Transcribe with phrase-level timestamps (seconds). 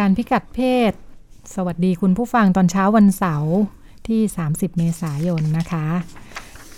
[0.00, 0.92] การพิกัดเพศ
[1.54, 3.56] สวัสดีคุณผู้ฟังตอนเช้าวันเสาร์
[4.08, 5.86] ที่ 30 เมษายนนะคะ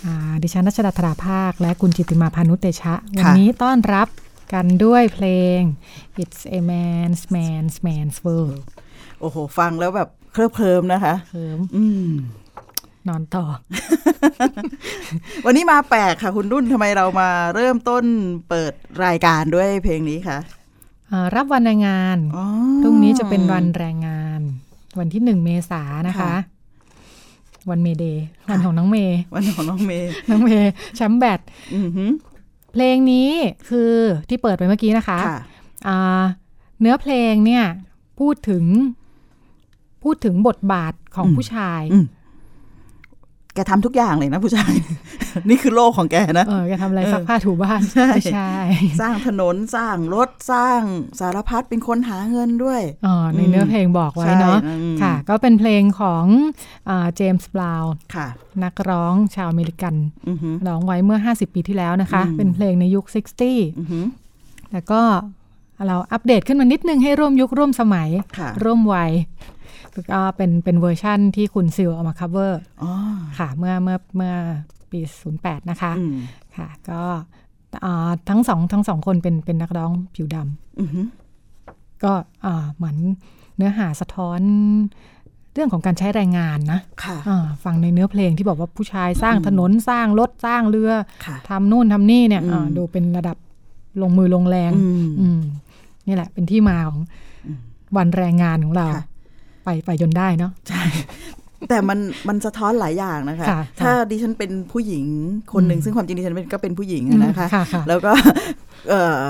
[0.05, 4.07] อ่าดิฉันรัชดาธราภาค และคุณจิตติมาพานุเตชะ วันนี้ต้อนรับ
[4.53, 5.59] กันด้วยเพลง
[6.21, 8.63] It's a man's man's man's world
[9.19, 12.09] โอ้โห ฟังแล้วแบบเคลิบเคลิมนะคะเคิมอืม
[13.07, 13.45] นอนต่อ
[15.45, 18.03] วันนี้มาแปลกค่ะ คุณรุ่นทำไมเรามาเริ่มต้น
[18.49, 18.73] เปิด
[19.05, 20.62] รายการด้วยเพลงนี้คะอ่า
[21.35, 22.45] รับวันแรงงานอ๋อ
[22.81, 24.39] พรุ่งนี้จะเป็นวันแรงงาน
[24.99, 26.35] วันที่หนึ่งเมษายนนะคะค่ะ
[27.69, 31.39] วันเมเดย์วันของน้องเมย์วันของน้องเมย์น้องเมย์แชมป์แบต
[31.73, 32.11] อือหือ
[32.71, 33.29] เพลงนี้
[33.69, 33.91] คือ
[34.29, 35.39] ที่เปิดไปเมื่อกี้นะคะค่ะ
[35.87, 36.23] อ่า
[36.79, 37.65] เนื้อเพลงเนี่ย
[38.19, 38.63] พูดถึง
[40.03, 42.05] พูดถึงบทบาทของอืมผู้ชายอืม
[43.55, 44.73] แกทำทุกอย่างเลยนะผู้ชาย
[45.49, 48.51] นี่คือโลกของแกนะเออแกทำอะไรเออซักผ้าถูบ้านใช่ไม่ใช่
[49.01, 50.81] สร้างถนนสร้างรถสร้าง
[51.19, 56.25] สารพัดเป็นคนหาเงินด้วยอ๋อในอืมเนื้อเพลงบอกไว้ใช่เนาะอืมค่ะ ก็เป็นเพลงของ
[57.15, 58.27] เจมส์บราวน์ค่ะ
[58.63, 59.95] นักร้องชาวอเมริกัน
[60.29, 63.15] อือหือร้องไว้เมื่อ 50 ปีที่แล้วนะคะอืมเป็นเพลงในยุค 60
[63.79, 64.05] อือหือ
[64.73, 65.01] แล้วก็
[65.87, 69.11] เราอัปเดตขึ้นมานิดนึงให้ร่วมยุคร่วมสมัยค่ะร่วมวัย
[70.13, 72.51] ก็เป็นเป็นเวอร์ชั่นที่คุณ Seal เอามา cover
[72.83, 72.91] อ๋อ
[73.37, 74.33] ค่ะเมื่อเมื่อเมื่อ
[74.91, 74.99] ปี
[75.35, 76.15] 08 นะคะอืม
[76.57, 77.01] ค่ะ ก็
[77.85, 80.35] อ่าทั้งสองทั้งสองคนเป็นเป็นนักร้องผิวดำ
[80.79, 82.13] อือหือก็
[82.45, 82.97] อ่าเหมือน
[83.57, 84.39] เนื้อหาสะท้อน
[85.53, 90.91] เรื่องของการใช้แรงงานนะค่ะอ่าฟังในเนื้อเพลงที่บอกว่าผู้ชายสร้างถนนสร้างรถสร้างเรือ
[91.25, 93.37] ค่ะทำนู่นทำนี่เนี่ยอืมอ่าดูเป็นระดับ
[94.01, 95.41] ลงมือลงแรงอืมอืม
[96.07, 96.99] นี่แหละเป็นที่มาของ
[97.97, 99.03] วันแรงงานของเราค่ะ
[99.63, 100.83] ไปไปจนได้เนาะใช่
[101.69, 105.05] แต่มันมันสะท้อนหลายอย่างนะคะค่ะถ้าดิฉันเป็นผู้หญิง
[105.53, 108.11] คนหนึ่งอืมซึ่งความจริงดิฉันเป็นก็เป็นผู้หญิงอะนะคะอืมค่ะค่ะแล้วก็
[108.89, 109.21] เอ่อ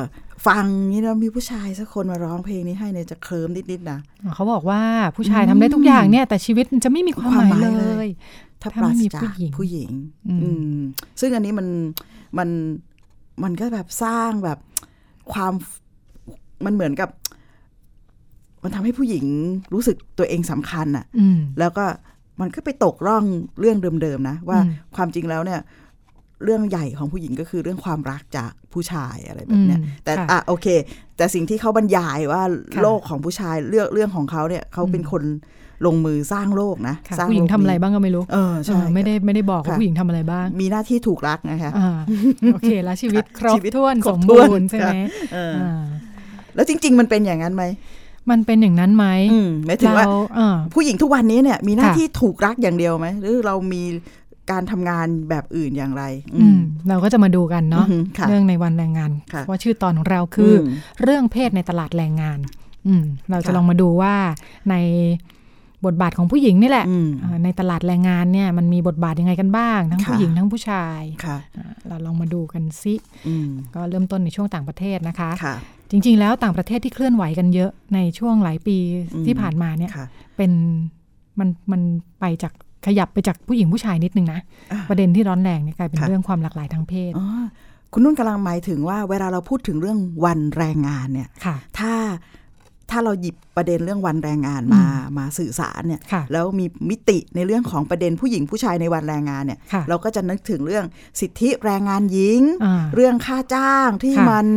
[0.47, 3.99] ฟังนี่แล้วมีผู้ชายสักคนมาร้องเพลงนี้ให้เนี่ยจะเคลิ้มนิดๆนะ
[4.35, 4.81] เขาบอกว่า
[5.15, 8.09] ผู้ชายทำได้ทุกอย่างเนี่ย แต่ชีวิตมันจะไม่มีความหมายความหมายเลเลยย
[8.61, 9.89] ถ้าถ้าปราไม่ศมีจากผู้หญิงผู้หญิง
[10.27, 10.79] อืมอืม
[11.19, 11.67] ซึ่งอันนี้มัน
[12.37, 12.49] มัน
[13.43, 14.57] มันก็แบบสร้างแบบ
[15.33, 15.53] ความ
[16.65, 17.09] มันเหมือนกับ
[18.63, 19.25] มันทำให้ผู้หญิง
[19.73, 21.85] รู้สึกตัวเองสำคัญอะอืมแล้วก็
[22.41, 23.23] มันก็ไปตกร่อง
[23.59, 25.61] เรื่องเดิมๆนะ ว่าอืมความจริงแล้วเนี่ย
[26.43, 30.67] เรื่องใหญ่ของผู้หญิงก็คือเรื่องความรักจากผู้ชายอะไรแบบเนี้ยอืมแต่ค่ะอะโอเค
[31.17, 32.43] แต่สิ่งที่เขาบรรยายว่า
[32.73, 35.23] ค่ะโลกของผู้ชายเรื่องเรื่องของเขาเนี่ยเขาเป็นคน
[35.85, 41.99] ลงมือสร้างโลกนะค่ะสร้างผู้หญิงโลกทำอะไรนี้บ้างก็ไม่รู้ เออใช่เออไม่ได้ไม่ได้บอกว่าค่ะผู้หญิงทำอะไรบ้าง มีหน้าที่ถูกรักนะคะอ่า
[42.53, 44.95] โอเค แล้วชีวิตครบชีวิตถ้วนครสบมถ้บูวนรณ์ใช่ไหมค่ะ
[45.33, 45.83] เอออ่า
[46.55, 47.63] แล้วจริง ๆ มันเป็นอย่างนั้นไหม
[48.29, 53.83] มันเป็นอย่างนั้นไหมอืมหมายถึงว่าเราอ่าผู้หญิงทุกวันนี้เนี่ย มีหน้าค่ะที่ถูกรักอย่างเดียวไหมหรือเรามี
[54.51, 56.03] การทำงานแบบอื่นอย่างไร
[56.35, 56.59] อืม
[56.89, 60.67] เราก็จะมาดูกันเนาะอืมค่ะเรื่องในวันแรงงานค่ะว่าชื่อตอนของเราคืออม
[61.03, 62.39] เรื่องเพศในตลาดแรงงาน
[62.87, 64.13] อืมเราจะค่ะลองมาดูว่า
[64.69, 64.75] ใน
[65.85, 72.93] บทบาทของผู้หญิงนี่แหละอืมอ่าในตลาดแรงงานเนี่ยมันมีบทบาทยังไงกันบ้าง ทั้งค่ะผู้หญิงทั้งผู้ชายค่ะอ่าเราลองมาดูกันซิ
[73.27, 75.55] อืมก็เริ่มต้นในช่วงต่างประเทศนะคะค่ะ
[75.93, 78.77] จริง ๆ แล้วต่างประเทศที่เคลื่อนไหวกันเยอะในช่วงหลายปี
[79.13, 80.07] อืมที่ผ่านมาเนี่ยค่ะ
[80.37, 80.51] เป็น
[81.39, 81.81] มันมัน
[82.19, 82.53] ไปจาก
[82.85, 84.39] ขยับไปจากผู้หญิงผู้ชายนิดนึงนะ
[84.71, 87.27] อ่าประเด็นที่ร้อนแรงเนี่ยกลายเป็นค่ะเรื่องความหลากหลายทางเพศอ๋อ
[87.93, 91.93] คุณนุ่นกำลังหมายถึงว่าเวลาเราพูดถึงเรื่องวันแรงงานเนี่ยค่ะถ้า
[92.91, 94.83] ถ้าเราหยิบประเด็นเรื่องวันแรงงานมา
[95.17, 100.85] มาสื่อสารเนี่ยค่ะแล้วมีมิติในเรื่องของประเด็นผู้หญิงผู้ชายในวันแรงงานเนี่ยค่ะเราก็จะนึกถึงเรื่อง
[101.19, 104.47] สิทธิแรงงานหญิงอ่าเรื่องค่าจ้างที่ค่ะมัน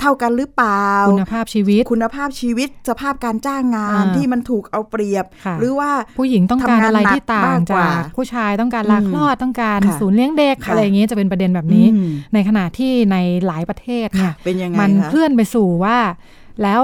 [0.00, 13.16] เท่ากันหรือเปล่า คุณภาพชีวิต คุณภาพชีวิตสภาพการจ้างงานอ่าที่มันถูกเอาเปรียบค่ะหรือว่าผู้หญิงต้องการอะไรทำงานหนักที่ต่ามางกกว่าจากผู้ชายต้องการลาอืมคลอดต้องการค่ะศูนย์เลี้ยงเด็กค่ะอะไรอย่างเงี้ยจะเป็นประเด็นแบบนี้อืมในขณะที่ใน
[13.46, 15.98] หลายประเทศเนี่ยเป็นยังไงมันคะเคลื่อนไปสู่ว่า
[16.62, 16.82] แล้ว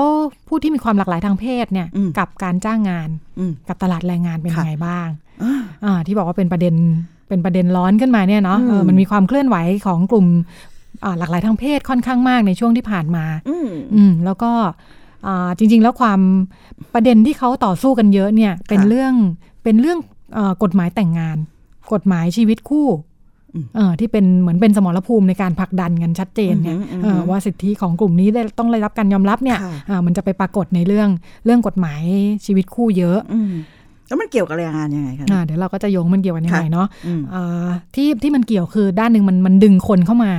[0.49, 5.09] ผู้ที่มีความหลากหลายทางเพศเนี่ยอืมกับการจ้างงานอืมกับตลาดแรงงานเป็นค่ะยังไงบ้าง
[5.43, 6.75] อ่าอ่าที่บอกว่าเป็นประเด็น
[7.29, 9.57] เป็นประเด็นร้อนขึ้นมาเนี่ยเนาะอืมเออมันมีความเคลื่อนไหว
[9.87, 10.72] ของกลุ่มอ่า
[11.19, 14.53] หลากหลายทางเพศค่อนข้างมากในช่วงที่ผ่านมาอืมอืมแล้วก็
[15.27, 16.21] อ่าจริง ๆ แล้วความ
[16.95, 19.15] ประเด็นที่เขาต่อสู้กันเยอะเนี่ยเป็นเรื่อง
[19.65, 19.99] เป็นเรื่อง
[20.35, 21.37] เออกฎหมายแต่งงาน
[21.93, 22.89] กฎหมายชีวิตคู่
[23.55, 31.09] อืมเออที่เป็นเหมือนเป็นสมรภูมิในการผลักดันกันชัดเจนเนี่ยอือหือเอออือหือว่าสิทธิของกลุ่มนี้ได้ต้องได้รับการยอมรับเนี่ยค่ะอ่ามันจะไปปรากฏในเรื่อง
[31.45, 32.03] เรื่องกฎหมาย
[32.47, 33.53] ชีวิตคู่เยอะอืม
[34.09, 40.33] แล้วมันเกี่ยวกับแรงงานยังไงคะอ่าเดี๋ยวเราก็จะโยงมันเกี่ยวกันยังไงค่ะเนาะอืมอ่าที่ที่มันเกี่ยวคือด้านหนึ่งมันมันดึงคนเข้ามา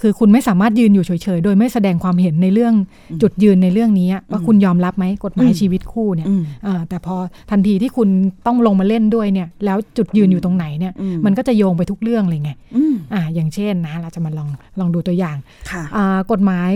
[0.00, 2.74] คือคุณไม่สามารถยืนอยู่เฉยๆ โดยไม่แสดงความเห็นในเรื่อง
[3.22, 7.16] จุดยืนในเรื่องนี้อะว่าคุณยอมรับไหมกฎหมายอืมชีวิตคู่เนี่ยอืมอ่าแต่พอ
[7.50, 8.08] ทันทีที่คุณ
[8.46, 14.48] ต้องลงมาเล่นด้วยเนี่ย แล้วจุดยืนอยู่ตรงไหนเนี่ยอืมมันก็จะโยงไปทุกเรื่องเลยไงอืมอ่าอย่างเช่นนะ เราจะมาลอง
[14.78, 15.36] ลองดูตัวอย่าง
[15.70, 16.72] ค่ะอ่ากฎหมาย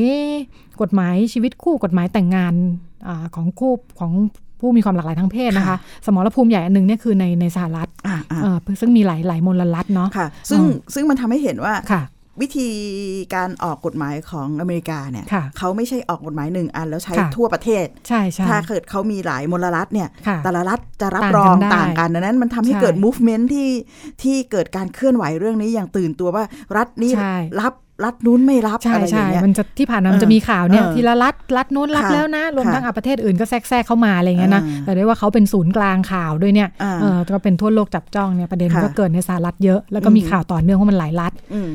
[0.82, 2.54] กฎหมายชีวิตคู่กฎหมายแต่งงาน
[3.06, 4.12] อาของคู่ของ
[4.60, 12.02] ผู้มีความหลากหลายทางเพศนะคะค่ะสมรภูมิใหญ่อันหนึ่งเนี่ยคือในในสหรัฐอ่าอ่าเอ่อซึ่งมีหลายหลายมลรัฐเนาะค่ะซึ่งอืมซึ่งมันทำให้เห็นว่าค่ะ
[12.40, 12.68] วิธี
[13.34, 23.68] การออกกฎหมายของอเมริกาเนี่ยค่ะเขาไม่ใช่ออกกฎหมายหนึ่งอันแล้วใช้ค่ะทั่วประเทศใช่ใช่ถ้าเกิดเขามีหลายมลรัฐเนี่ยค่ะแต่ละรัฐจะรับต่างรกัอนงได้ต่างกันดังนั้นมันทำให้ใช่เกิด movement ที่
[24.22, 26.44] ที่เกิดการเคลื่อนไหวเรื่องนี้อย่างตื่นตัวว่า
[26.76, 27.72] รัฐนี้ใช่รับ
[28.04, 41.70] รัฐนู้นไม่รับใช่อะไรอใช่ย่างเงี้ยมันจะที่ผ่านมามันเออจะมีข่าวเนี่ยเออทีละรัฐรัฐนู้นรับค่ะแล้วนะรวมค่ะทั้งอะประเทศอื่นก็แทรกแทรกเข้ามาอะไรเงี้ยนะอ่าแต่ด้วยว่าเขาเป็นศูนย์กลางข่าวด้วยเนี่ยอ่าเออก็เป็นทั่วโลกจับจ้องเนี่ยประเด็นค่ะก็เกิดในสหรัฐเยอะแล้วก็มีอืมข่าวต่อเนื่องว่ามันหลายรัฐอืม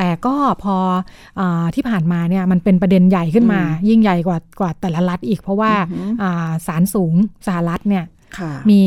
[0.00, 0.76] แต่ก็พอ
[1.40, 7.14] อาที่ผ่านมาเนี่ยมันเป็นประเด็นใหญ่ขึ้นมาอืมยิ่งใหญ่กว่ากว่าแต่ละรัฐอีก เพราะว่าอือหืออ่าศาลสูง
[7.46, 8.04] สหรัฐเนี่ย
[8.38, 8.82] ค่ะมี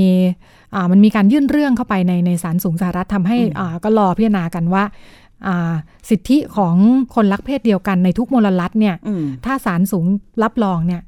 [0.76, 4.84] อ่ามันมีการยื่นเรื่องเข้าไปในในศาลสูงสหรัฐทำให้อืมอ่าก็รอพิจารณากันว่า
[5.48, 5.74] อ่า
[6.10, 6.76] สิทธิของ
[7.16, 10.06] คนรักเพศเดียวกันในทุกมลรัฐเนี่ยอืมถ้าศาลสูง
[10.44, 11.02] รับรองเนี่ย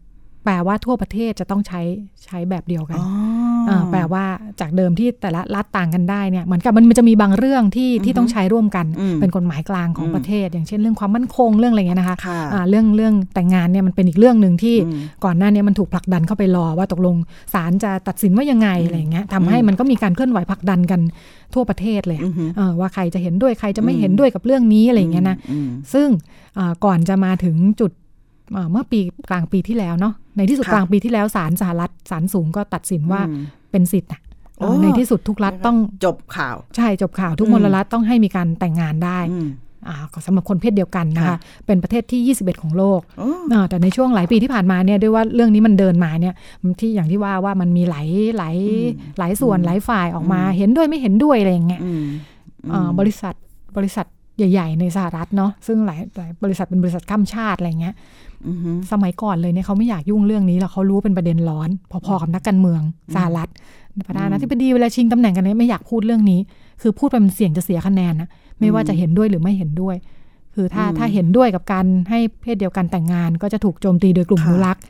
[0.43, 1.81] แปลว่าทั่วประเทศจะต้องใช้
[2.25, 3.44] ใช้แบบเดียวกันอ๋อา
[3.91, 4.25] แปลว่า
[4.61, 17.15] จากเดิมที่แต่ละรัฐต่างกันได้เนี่ยเหมือนกับมันมันจะมีบางเรื่องที่ที่ต้องใช้ร่วมกันอืมเป็นกฎหมายกลางของอืมประเทศ อย่างเช่นเรื่องความมั่นคงเรื่องอะไรเงี้ยนะคะค่ะอ่าเรื่องเรื่องแต่งงานเนี่ยมันเป็นอีกเรื่องหนึ่งที่อืมก่อนหน้านี้มันถูกผลักดันเข้าไปรอว่าตกลง
[17.53, 21.01] ศาลจะตัดสินว่ายังไงอะไรอย่างเงี้ยทำให้มันก็มีการเคลื่อนไหวผลักดันกัน
[21.53, 26.07] ทั่วประเทศเลยอือหือเออว่าใครจะเห็นด้วยใครจะไม่อืมเห็นด้วยกับเรื่องนี้อะไรอย่างเงี้ยนะอืมซึ่ง
[26.57, 28.04] อ่าก่อนจะมาถึงจุดอ่า
[28.71, 28.99] เมื่อปี
[29.29, 34.21] กลางปีที่แล้วเนาะในที่สุดค่ะกลางปีที่แล้วศาลสหรัฐศาลสูงก็ตัดสินว่าอืมเป็นสิทธิ์อะ
[34.57, 39.49] โอ้ในที่สุดทุกรัฐต้องจบข่าว ใช่จบข่าวทุกอืมมลรัฐต้องให้มีการแต่งงานได้อืม
[39.87, 48.55] อ่าสำหรับคนเพศเดียวกันนะคะค่ะเป็นประเทศที่ 21 ของโลกโอ้อ่าแต่ในช่วงหลายปีที่ผ่านมาเนี่ยด้วยว่าเรื่องนี้มันเดินมาเนี่ยมันที่อย่างที่ว่าว่ามันมีหลายหลาย
[49.19, 52.05] หลายส่วนหลายฝ่ายออกมา เห็นด้วยไม่เห็นด้วยอะไรอย่างเงี้ยอืม
[52.73, 53.33] อ่าบริษัท
[53.77, 54.05] บริษัท
[54.37, 57.95] ใหญ่ ๆ ในสหรัฐเนาะซึ่งหลายหลายบริษัทเป็นบริษัทข้ามชาติอะไรเงี้ย
[58.47, 62.81] อือฮึสมัยก่อนเลยเนี่ยเขาไม่อยากยุ่งเรื่องนี้แล้วเขารู้ว่าเป็นประเด็นร้อน พอๆกับนักการเมือง
[63.15, 63.49] สหรัฐ
[64.07, 66.39] ประธานาธิบดีเวลาชิงตำแหน่งกันเนี่ยไม่อยากพูดเรื่องนี้
[66.81, 69.95] คือพูดไปมันเสี่ยงจะเสียคะแนนนะไม่ว่าจะเห็นด้วยหรือไม่เห็นด้วย
[70.55, 74.83] คือถ้าถ้าเห็นด้วยกับการให้เพศเดียวกันแต่งงาน ก็จะถูกโจมตีโดยกลุ่มอนุรักษ์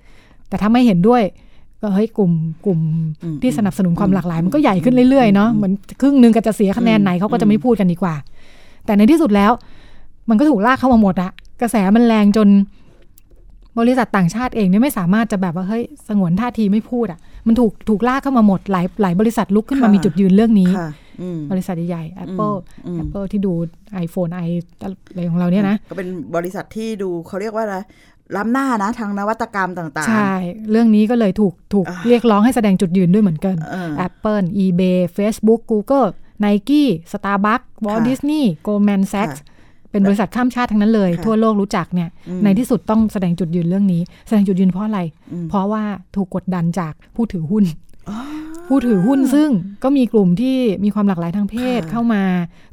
[0.49, 1.21] แต่ถ้าไม่เห็นด้วย
[1.81, 2.31] ก็เฮ้ยกลุ่ม
[2.65, 2.79] กลุ่ม
[3.41, 8.15] ที่สนับสนุนความหลากหลาย มันก็ใหญ่ขึ้นเรื่อยๆเนาะเหมือนครึ่งหนึ่งก็จะเสียคะแนนไหนเขาก็จะไม่พูดกันดีกว่า
[8.85, 9.51] แต่ในที่สุดแล้ว
[10.29, 12.47] มันก็ถูกลากเข้ามาหมดอะกระแสมันแรงจน
[13.79, 20.89] บริษัทต่างชาติเองเนี่ยไม่สามารถจะแบบว่าเฮ้ยสงวนท่าทีไม่พูดอะมันถูกถูกลากเข้ามาหมดหลายหลายบริษัทลุกขึ้นมามีจุดยืนเรื่องนี้ค่ะ
[21.21, 23.53] อืมบริษัทใหญ่ๆ Apple อืม Apple ที่ดู
[24.05, 24.49] iPhone i
[24.81, 27.77] อะไรของเราเนี่ยนะ ก็เป็นบริษัทที่ดูเขาเรียกว่าอะไร
[28.35, 30.33] ล้ำหน้านะทางนวัตกรรมต่างใช่
[30.71, 36.09] เรื่องนี้ก็เลยถูกถูกอ่าเรียกร้องให้แสดงจุดยืนด้วยเหมือนกันเออ Apple eBay Facebook Google
[36.43, 39.53] Nike Starbucks Walt ค่ะ Disney Goldman Sachs ค่ะ
[39.91, 44.99] เป็นบริษัทข้ามชาติทั้งนั้นเลยค่ะทั่วโลกรู้จักเนี่ยอืมในที่สุดต้องแสดงจุดยืนเรื่องนี้ แสดงจุดยืนเพราะอะไร
[45.33, 45.83] อืมเพราะว่า
[46.15, 47.63] ถูกกดดันจากผู้ถือหุ้น
[48.67, 49.49] ผู้ถือหุ้นซึ่ง
[49.83, 52.23] ก็มีกลุ่มที่มีความหลากหลายทางเพศค่ะเข้ามา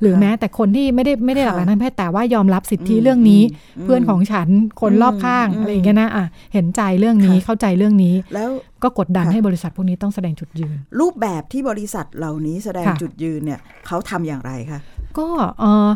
[0.00, 3.42] หรือค่ะแม้แต่คนที่ไม่ได้ไม่ได้หลากหลายค่ะทางเพศแต่ว่ายอมรับสิทธิอืมเรื่องนี้
[3.78, 4.48] อืมเพื่อนของฉัน
[4.80, 8.50] คนรอบข้างอืมอะไรอย่างเงี้ยนะอะเห็นใจเรื่องนี้ค่ะเข้าใจเรื่องนี้ แล้ว
[8.82, 14.80] ก็กดดันค่ะให้บริษัทพวกนี้ต้องแสดงจุดยืน รูปแบบที่บริษัทเหล่านี้แสดงค่ะจุดยืนเนี่ยเขาทำอย่างไรคะ
[15.18, 15.28] ก็
[15.60, 15.88] เออ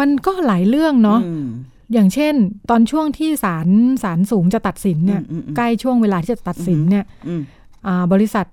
[0.00, 1.46] มันก็หลายเรื่องเนาะอืม
[1.92, 2.34] อย่างเช่น
[2.70, 3.68] ตอนช่วงที่ศาล
[4.02, 7.42] ศาลสูงจะตัดสินเนี่ยอืมอืมอืมใกล้ช่วงเวลาที่จะตัดสินเนี่ยอืม
[7.86, 8.46] อ่าบริษัท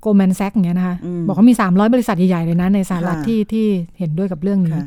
[0.00, 3.66] Goldman Sachs อย่างเงี้ยนะคะอืมบอกว่ามี 300 บริษัทใหญ่ๆเลยนะ ในสหรัฐค่ะที่ที่
[3.98, 4.86] เห็นด้วยกับเรื่องนี้ค่ะ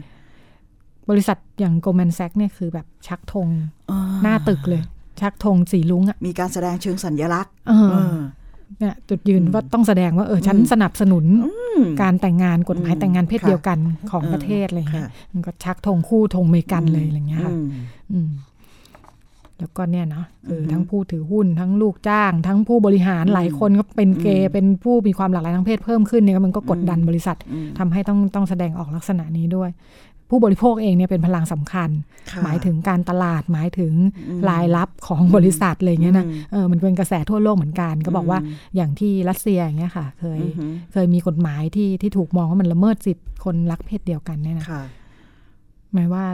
[1.09, 3.47] บริษัทอย่าง Goldman Sachs เนี่ยคือแบบชักธง
[3.91, 4.81] อ่าหน้าตึกเลย
[5.21, 8.17] ชักธงสีรุ้งอะมีการแสดงเชิงสัญลักษณ์เออเออ
[8.79, 11.25] เนี่ยจุดยืนว่าต้องแสดงว่าเออฉันอืมสนับสนุน
[11.81, 13.79] มการแต่งงานกฎหมายอืมแต่งงานเพศค่ะเดียวกัน
[14.11, 17.67] ของเออประเทศอะไรเงี้ยค่ะมันก็ชักธงคู่ธงอเมริกันเลยอะไรเงี้ยค่ะอืม
[18.13, 18.29] อืม
[19.63, 29.69] แล้วก็เนี่ยเนาะเออออฮึทั้งผู้ถือหุ้นทั้งลูกจ้าง ทั้งผู้บริหารอืมหลายคนก็เป็นเกย์อืมเป็นผู้มีความหลากหลายทางเพศเพิ่มขึ้นเนี่ยมันก็กดดันบริษัทอืมทำให้ต้องต้องแสดงออกลักษณะนี้ด้วย
[30.29, 31.89] ผู้บริโภคเองเนี่ยเป็นพลังสำคัญ
[32.31, 33.93] ค่ะหมายถึงการตลาดหมายถึง
[34.29, 44.83] อืมรายรับของบริษัทอะไรเงี้ยนะอืมเออมันเป็นกระแสทั่วโลกเหมือนกัน ก็บอกว่าอืมอย่างที่รัสเซียอย่างเงี้ยค่ะ เคยอือหือเคยมีกฎหมายที่ที่ถูกมองว่ามันละเมิดสิทธิ์คนรักเพศเดียวกันเนี่ยนะค่ะ
[45.93, 46.25] หมายว่า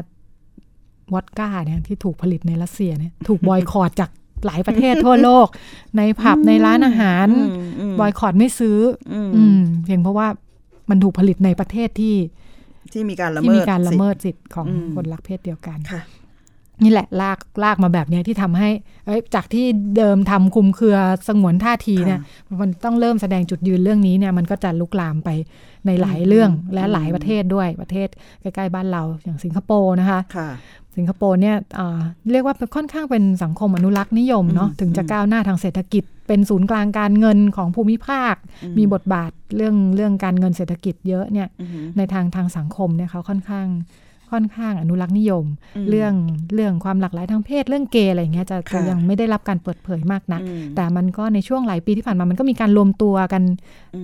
[1.13, 4.10] วอดก้าเนี่ยที่ถูกผลิตในรัสเซียเนี่ยถูกบอยคอรดจาก
[4.46, 5.48] หลายประเทศทั่วโลก
[5.98, 8.78] ในผับในร้านอาหารอืมอืมบอยคอรดไม่ซื้อ
[9.13, 10.28] อมอืมเพียงเพราะว่า
[10.89, 12.16] มันถูกผลิตในประเทศที่
[12.94, 16.01] ที่มีการละที่เมิมีดการละสิทธิ์เมิดสิทธิ์ของอืมคนรักเพศเดียวกันค่ะ
[16.84, 18.70] นี่แหละลากลากมาแบบเนี้ยที่ทำให้
[19.06, 19.66] เอ้ยจากที่
[19.98, 20.98] เดิมทำคลุมเครือ
[21.28, 22.20] สงวนท่าทีเนี่ย
[22.62, 25.30] มันต้องเริ่มแสดงจุดยืนเรื่องนี้เนี่ยมันก็จะลุกลามไป
[25.86, 28.08] ในหลายเรื่องและหลายประเทศด้วยประเทศ
[28.42, 30.50] ใกล้ๆบ้านเราอย่างสิงคโปร์นะคะค่ะ
[31.00, 32.00] สิงคโปร์เนี่ยอ่า
[32.32, 38.36] เรียกว่าเป็นค่อนข้างเป็นสังคมอนุรักษ์นิยมเนาะอืมถึงจะก้าวหน้าทางเศรษฐกิจ เป็นศูนย์กลางการเงินของภูมิภาค
[38.77, 43.68] มีบทบาทเรื่องเรื่องการเงินเศรษฐกิจเยอะเนี่ยอือหือในทางทางสังคมเนี่ยเขาค่อนข้าง
[44.32, 46.13] ค่อนข้างอนุรักษ์นิยมอืมเรื่อง
[46.53, 53.44] เรื่องความหลากหลายทางเพศเรื่องเกย์อะไรอย่างเงี้ยจะจะค่ะยังไม่ได้รับการเปิดเผยมากนักอืมแต่มันก็ในช่วงหลายปีที่ผ่านมามันก็มีการรวมตัวกัน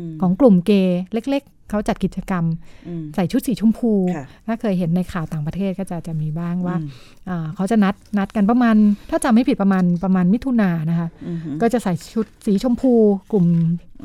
[0.07, 2.43] มของกลุ่มเกย์เล็กๆเขาจัดกิจกรรม
[2.87, 6.89] อืมใส่ชุดสีชมพูค่ะถ้าเคยเห็นในข่าวต่างประเทศก็จะจะมีบ้างว่าอืม
[7.29, 8.75] อ่าเขาจะนัดนัดกันประมาณ
[9.09, 12.93] ถ้าจำไม่ผิดประมาณประมาณมิถุนายนนะคะอือหือก็จะใส่ชุดสีชมพู
[13.31, 13.45] กลุ่ม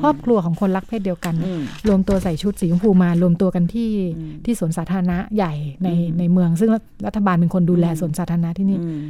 [0.03, 5.53] ครอบครัวของคนรักเพศเดียวกันอืมรวมตัวใส่ชุดสีชมพูมารวมตัวกันที่อืมที่สวนสาธารณะใหญ่
[5.83, 6.71] ในอืมในเมือง ซึ่ง
[7.07, 9.01] รัฐบาลเป็นคนดูแลอืมสวนสาธารณะที่นี่อืม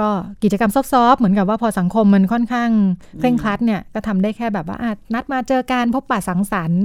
[0.00, 0.08] ก็
[0.42, 2.70] กิจกรรมซอฟต์ๆเหมือนกับว่าพอสังคมมันค่อนข้าง
[3.18, 6.84] เคร่งครัดเนี่ยก็ทำได้แค่แบบว่าอะนัดมาเจอกันพบปะสังสรรค์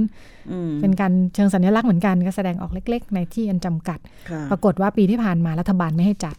[0.50, 3.98] อืมเป็นการเชิงสัญลักษณ์เหมือนกันก็แสดงออกเล็ก ๆ ในที่อันจำกัด
[4.30, 6.36] ค่ะปรากฏว่าปีที่ผ่านมารัฐบาลไม่ให้จัด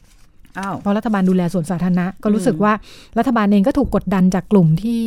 [0.60, 2.74] อ้าวเพราะรัฐบาลดูแลสวนสาธารณะก็รู้สึกอืมว่า
[3.18, 5.04] รัฐบาลเองก็ถูกกดดันจากกลุ่มที่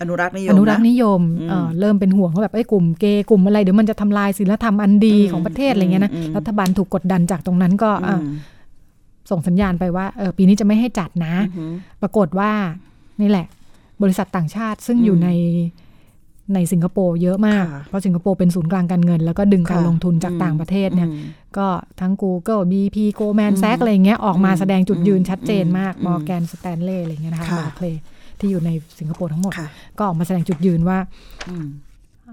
[0.00, 8.34] อนุรักษ์นิยมอนุรักษ์นะนิยมอืมเอ่อเริ่มเป็นห่วงว่าแบบไอ้ยกลุ่มเกย์กลุ่มอะไรเดี๋ยวมันจะทำลายศีลธรรมอันดีอืมของประเทศอะไรเงี้ยนะอืมรัฐบาลถูกกดดันจากตรงนั้นก็อะอืม
[9.30, 12.50] ส่งสัญญาณไปว่าเออปีนี้จะไม่ให้จัดนะอือหือปรากฏว่า
[13.20, 13.46] นี่แหละ
[14.02, 15.28] บริษัทต่างชาติซึ่งอืมอยู่ใน
[16.54, 21.22] ในสิงคโปร์เยอะมากค่ะเพราะสิงคโปร์เป็นศูนย์กลางการเงิน แล้วก็ดึงการค่ะลงทุนจากอืมต่างประเทศเนี่ยอืม
[21.56, 21.66] ก็
[22.00, 27.86] ทั้ง Google BP Goldman อืม Sachs อะไรอย่างเงี้ยออกมาอืมแสดงจุดยืนอืมชัดเจนมากอืมมอร์แกนสแตนเล่อะไรอย่างเงี้ยนะคะค่ะบาเคล
[28.38, 29.68] ที่อยู่ในสิงคโปร์ทั้งหมดค่ะ
[29.98, 30.98] ก็ออกมาแสดงจุดยืนว่า
[31.50, 31.66] อืม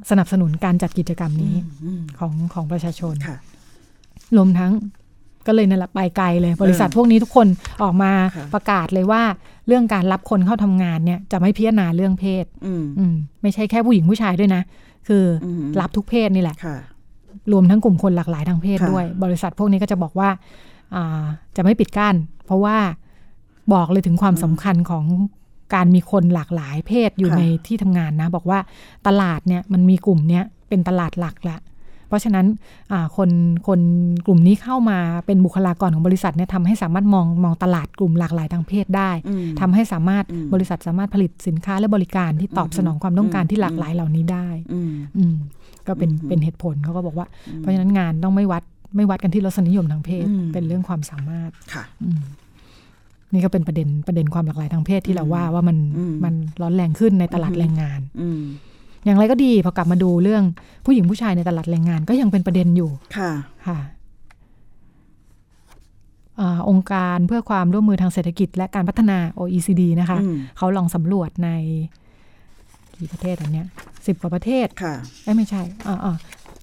[0.09, 3.37] สนับสนุนการจัดกิจกรรมนี้อืมของของประชาชนค่ะ
[4.37, 4.71] รวมทั้ง
[5.47, 7.47] ก็เลยนั่นแหละไปไกลเลย บริษัทพวกนี้ทุกคน
[7.83, 9.21] ออกมาค่ะประกาศเลยว่า
[9.67, 14.61] เรื่องการรับคนเข้าทำงานเนี่ยจะไม่พิจารณาเรื่องเพศอืมอืมไม่ใช่แค่ผู้หญิงผู้ชายด้วยนะ
[15.07, 16.77] คืออมรับทุกเพศนี่แหละค่ะ
[17.51, 20.29] รวมทั้งกลุ่มคนหลากหลายทางเพศค่ะด้วย บริษัทพวกนี้ก็จะบอกว่า
[20.95, 21.23] อ่า
[21.55, 22.77] จะไม่ปิดกั้นเพราะว่า
[23.73, 25.05] บอกเลยถึงความสำคัญของ
[25.75, 28.59] การมีคนหลากหลายเพศอยู่ค่ะในที่ทำงานนะ บอกว่า
[29.07, 31.57] ตลาดเนี่ยมันมีกลุ่มเนี้ยเป็นตลาดหลักละ
[32.07, 32.45] เพราะฉะนั้น
[32.91, 33.29] อ่าคน
[33.67, 33.79] คน
[34.27, 45.35] กลุ่มนี้เข้ามาเป็นบุคลากรของบริษัทเนี่ยทำให้สามารถมองมองตลาดกลุ่มหลากหลายทางเพศได้อืมทำให้สามารถอืมบริษัทสามารถผลิตสินค้าและบริการที่ตอบอืมสนองความต้องการอืมที่หลากหลายเหล่านี้ได้อืมอืม
[45.87, 47.27] ก็เป็นอืมเป็นเหตุผลเขาก็บอกว่า
[47.59, 48.63] เพราะฉะนั้นงานต้องไม่วัด
[48.95, 52.21] ไม่วัดกันที่รสนิยมทางเพศอืมเป็นเรื่องความสามารถค่ะอืม
[53.33, 58.41] นี่ก็เป็นประเด็นประเด็นความหลากหลายทางเพศที่เราว่าว่ามันอืมมันร้อนแรงขึ้นในตลาดอืมแรงงาน อืม
[59.05, 60.43] อย่างไรก็ดีพอกลับมาดูเรื่อง
[60.85, 63.31] ผู้หญิงผู้ชายในตลาดแรงงานก็ยังเป็นประเด็นอยู่ ค่ะ
[63.67, 63.79] ค่ะ
[66.39, 71.49] อาองค์การเพื่อความร่วมมือทางเศรษฐกิจและการพัฒนา OECD นะคะอืมเขาลองสำรวจใน
[72.95, 73.67] กี่ประเทศอันเนี้ย
[74.07, 74.93] สิบกว่าประเทศค่ะ
[75.23, 76.15] เอ้ยไม่ใช่อ่าอ่า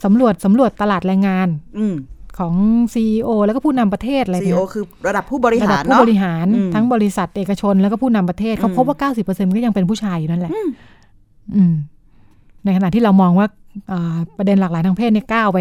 [0.05, 1.95] สำรวจสำรวจตลาดแรงงานอืม
[2.39, 2.55] ของ
[2.95, 10.53] CEO แล้วก็ผู้นำประเทศอะไรซีเนี่ยโอคือระดับผู้บริระหาดัรผู้เนาะบริหารอืมทั้งบริษัทเอกชนแล้วก็ผู้นำประเทศเขาอืมพบว่า 90%ก็ยังเป็นผู้ชายอยู่นั่นแหละ
[11.57, 11.75] อืม
[12.65, 13.47] ในขณะที่เรามองว่า
[13.91, 15.59] อ่าประเด็นหลากหลายทางเพศเนี่ยก้าวไป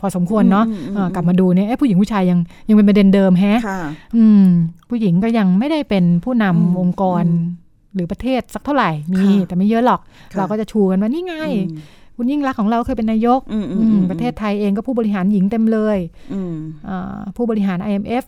[0.00, 3.80] พอสมควรเนาะอืมอืมเอ่อกลับมาดูเนี่ยเอ๊ะผู้หญิงผู้ชายยังยังเป็นประเด็นเดิมแฮะค่ะ
[4.16, 4.44] อืม
[4.90, 7.44] ผู้หญิงก็ยังไม่ได้เป็นผู้นำอืมองค์กรอืม
[7.94, 10.00] หรือประเทศสักเท่าไหร่มีค่ะแต่ไม่เยอะหรอก
[10.32, 11.34] ค่ะเราก็จะชูกันว่านี่ไง
[11.70, 11.78] อืม
[12.16, 15.98] คุณยิ่งรักษณ์ของเราเคยเป็นนายกอืมอืมอืมอืมประเทศไทยเองก็ผู้บริหารหญิงเต็มเลย
[16.32, 16.54] อืม
[16.88, 18.24] อ่าผู้บริหาร IMF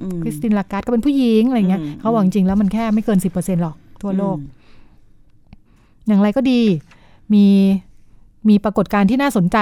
[0.00, 4.56] อืมคริสตินลาการ์ดก็เป็นผู้หญิงอะไรเงี้ยอืมเขาบอกจริงๆแล้วมันแค่ไม่เกิน10%หรอกทั่วโลกอืม
[6.06, 6.60] อย่างไรก็ดี
[7.34, 7.46] มี
[8.48, 9.58] มีปรากฏการณ์ที่น่าสนใจ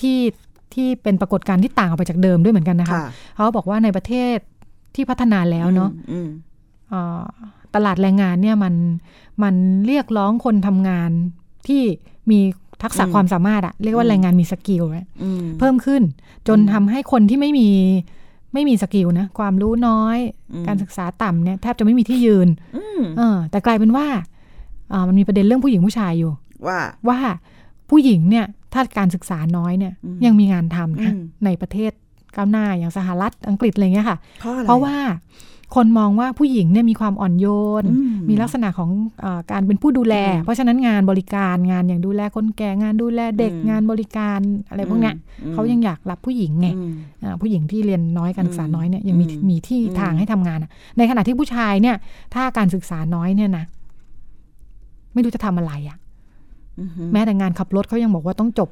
[0.00, 0.18] ที่
[0.74, 4.36] ที่เป็นปรากฏการณ์ที่ต่างออกไปจากเดิมด้วยเหมือนกันนะคะค่ะเขาบอกว่าในประเทศ
[4.94, 6.28] ที่พัฒนาแล้วเนาะอืม
[6.88, 7.22] เอ่อ
[7.74, 8.74] ตลาดแรงงานเนี่ยมัน
[9.42, 9.54] มัน
[9.86, 11.10] เรียกร้องคนทำงาน
[11.68, 11.82] ที่
[12.30, 12.38] มี
[12.82, 16.02] ทักษะอืมความสามารถอะเรียกว่าอืมแรงงานมีสกิลอะอืมเพิ่มขึ้น
[16.48, 17.68] จนทำให้คนที่ไม่มี
[18.52, 20.18] ไม่มีสกิลนะ ความรู้น้อย
[20.52, 24.20] อืมการศึกษาต่ำเนี่ยแทบจะไม่มีที่ยืนอืมเออแต่กลายเป็นว่าอ่า
[25.08, 26.32] มันมีประเด็นเรื่องผู้หญิงผู้ชายอยู่
[26.66, 26.78] ว่า
[27.08, 27.18] ว่า
[27.90, 31.92] ผู้หญิงเนี่ยถ้าการศึกษาน้อยเนี่ยอืมยังมีงานทำนะอืมในประเทศ
[32.36, 34.96] ก้าวหน้าอย่างสหรัฐอังกฤษอะไรเงี้ยค่ะ เพราะอะไรเพราะว่า
[35.74, 37.46] คนมองว่าผู้หญิงเนี่ยมีความอ่อนโย
[37.82, 38.90] นอืมมีลักษณะของ
[39.24, 44.38] อาการเป็นผู้ดูแลอืมเพราะฉะนั้นงานบริการงานอย่างดูแลคนแก่งานดูแลเด็กอืมงานบริการ
[44.70, 51.96] อะไรพวกเนี้ยอืมเขายังอยากรับผู้หญิงไงอืมอ่าผู้หญิงที่เรียนน้อยการศึกษาน้อยเนี่ยยังมีอืมมีที่อืมทางให้ทำงานอะในขณะที่ผู้ชายเนี่ย
[52.34, 53.64] ถ้าการศึกษาน้อยเนี่ยนะ
[55.14, 55.98] ไม่รู้จะทำอะไรอะ
[56.78, 58.68] อืมแม้แต่งานขับรถเขายังบอกว่าต้องจบ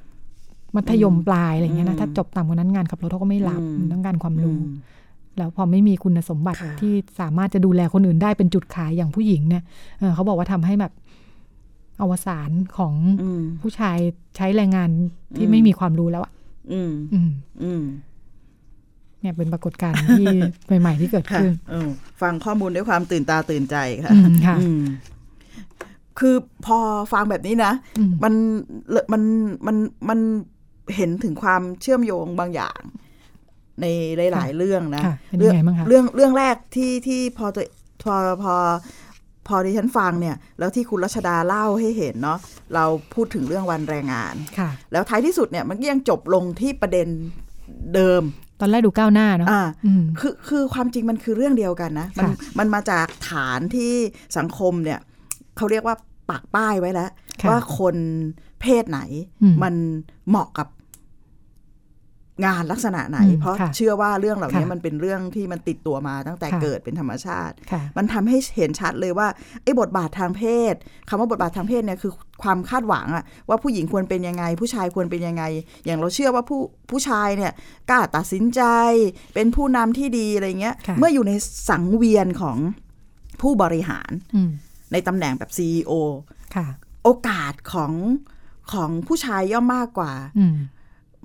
[0.77, 4.79] มัธยมอืมปลายอะไรเงี้ยอืนะมถ้าจบต่ำกว่านั้นงานขับรถเขาก็ไม่รับอืมมันต้องการความรู้อืม
[5.37, 9.63] แล้วพอไม่มีคุณสมบัติค่ะที่สามารถจะดูแลคนอื่นได้เป็นจุดขายอย่างผู้หญิงเนี่ย
[9.99, 10.93] เออเขาบอกว่าทำให้แบบ
[12.03, 13.99] อวสานของอืมผู้ชาย
[14.37, 14.91] ใช้แรงงาน
[15.37, 16.33] ที่อืมไม่มีความรู้แล้วอะ
[16.73, 17.31] อืมอืม
[17.63, 17.83] อืม
[19.21, 20.27] เนี่ยเป็นปรากฏการณ์ที่
[20.81, 21.89] ใหม่ ๆ ที่เกิดค่ะขึ้นเออ
[22.23, 24.13] ฟังข้อมูลด้วยความตื่นตาตื่นใจค่ะ
[24.61, 24.83] อืม
[26.21, 26.35] ค่ะอืมคือ
[26.67, 26.79] พอ
[27.13, 28.35] ฟังแบบนี้นะอืมมัน
[29.13, 29.23] มัน
[29.67, 29.77] มัน
[30.09, 30.19] มัน
[30.97, 32.81] เห็นถึงความเชื่อมโยงบางอย่าง
[33.81, 33.87] ใน
[34.33, 37.65] หลาย ๆ เรื่องนะค่ะเป็นเรื่ยังไงบ้างคะเรื่องเรื่องแรกที่ที่พอตัว
[38.03, 38.55] พอพอ
[39.49, 42.39] พอดิฉันฟังเนี่ย แล้วที่คุณรัชดาเล่าให้เห็นเนาะ
[42.75, 47.09] เราพูดถึงเรื่องวันแรงงานค่ะ แล้วท้ายที่สุดเนี่ยมันก็ยังจบลงที่ประเด็น
[47.95, 48.23] เดิม
[48.61, 53.93] ตอนแรกดูก้าวหน้าเนาะอ่าอืมคือคือความจริงมันคือเรื่องเดียวกันนะ มันค่ะมันมาจากฐานที่
[54.39, 55.01] สังคมเนี่ย
[55.57, 55.97] เขาเรียกว่า
[56.31, 57.11] ปักป้ายไว้แล้ว
[57.43, 57.97] ค่ะว่าคน
[58.61, 59.01] เพศไหน
[59.43, 59.75] อืมมัน
[60.29, 60.69] เหมาะกับ
[62.47, 69.29] งานลักษณะไหนอืมเพราะค่ะเชื่อว่าเรื่องเหล่านี้ค่ะมันเป็นเรื่องที่มันติดตัวมาตั้งแต่ค่ะเกิดเป็นธรรมชาติค่ะมันทำให้เห็นชัดเลยว่า
[69.63, 70.75] ไอ้บทบาททางเพศ
[71.09, 72.13] คำว่าบทบาททางเพศเนี่ยคือ
[72.43, 75.45] ความคาดหวังอะว่าผู้หญิงควรเป็นยังไง ผู้ชายควรเป็นยังไง
[75.87, 77.53] อย่างเราเชื่อว่าผู้ผู้ชายเนี่ย
[77.91, 78.63] กล้าตัดสินใจ
[79.35, 81.33] เป็นผู้นำที่ดีอะไรเงี้ยค่ะเมื่ออยู่ใน
[81.69, 82.57] สังเวียนของ
[83.41, 84.51] ผู้บริหารอืม
[84.93, 85.93] ในตำแหน่งแบบ CEO
[86.55, 86.67] ค่ะ
[87.05, 87.93] โอกาสของ
[88.73, 90.57] ของผู้ชายย่อมมากกว่าอืม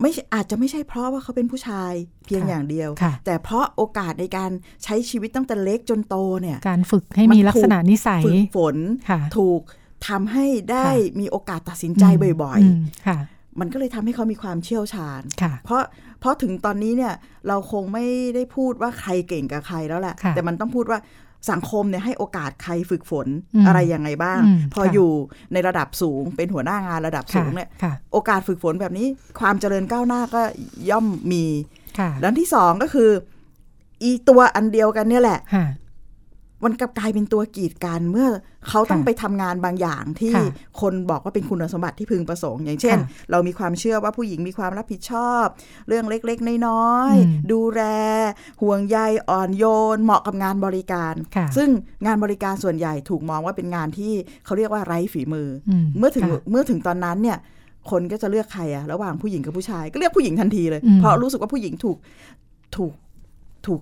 [0.02, 1.92] ไม่ใช่อาจจะไม่ใช่เพราะว่าเขาเป็นผู้ชาย
[2.26, 4.52] เพียงค่ะอย่างเดียวค่ะแต่เพราะโอกาสในการ
[4.84, 8.78] ใช้ชีวิตตั้งแต่เล็กจนโตเนี่ย การฝึกให้มันมีลักษณะนิสัยฝึกฝน
[9.10, 9.62] ค่ะถูก
[10.08, 15.82] ทำให้ได้ค่ะมีโอกาสตัดสินใจบ่อยมค่ะๆมันก็เลยทำให้เขามีความเชี่ยวชาญค่ะเพราะ
[16.20, 17.14] เพราะถึงตอนนี้เนี่ย
[17.48, 21.00] เราคงไม่ได้พูดว่าใครเก่งกับใครแล้วแหละค่ะแต่มันต้องพูดว่า
[21.52, 25.10] สังคมเนี่ยให้โอกาสใครฝึกฝนอืมอะไรยังไงบ้างอืมพอค่ะอยู่
[25.54, 29.08] ในระดับสูงเป็นหัวหน้างานระดับสูค่ะงเนี่ยค่ะโอกาสฝึกฝนแบบนี้
[29.40, 30.42] ความเจริญก้าวหน้าก็
[30.90, 31.46] ย่อมมี
[32.00, 33.10] ค่ะด้านที่สองก็คือ
[34.04, 35.66] อีตัวอันเดียวกันเนี่ยแหละค่ะ
[36.66, 38.30] มันกลับกลายเป็นตัวกีดกันเมื่อ
[38.70, 40.46] เขาต้องค่ะไปทำงานบางอย่างที่ค่ะ
[40.82, 45.46] คนบอกว่าเป็นคุณสมบัติที่พึงประสงค์ อย่างเช่นค่ะเรามีความเชื่อว่าผู้หญิงมีความรับผิดชอบ
[45.88, 47.82] เรื่องเล็กๆ น้อยอืมๆดูแล
[48.62, 48.98] ห่วงใย
[49.30, 51.70] อ่อนโยน เหมาะกับงานบริการค่ะซึ่ง
[52.06, 54.14] งานบริการส่วนใหญ่ถูกมองว่าเป็นงานที่
[54.46, 57.38] เขาเรียกว่าไร้ฝีมืออมเมื่อถึงค่ะเมื่อถึงตอนนั้นเนี่ย
[57.92, 61.98] คนก็จะเลือกใครอะระหว่างผู้หญิงกับผู้ชายก็เลือกผู้หญิงทันทีเลยอืมเพราะรู้สึกว่าผู้หญิงถูก
[62.78, 62.94] ถูก
[63.68, 63.82] ถูก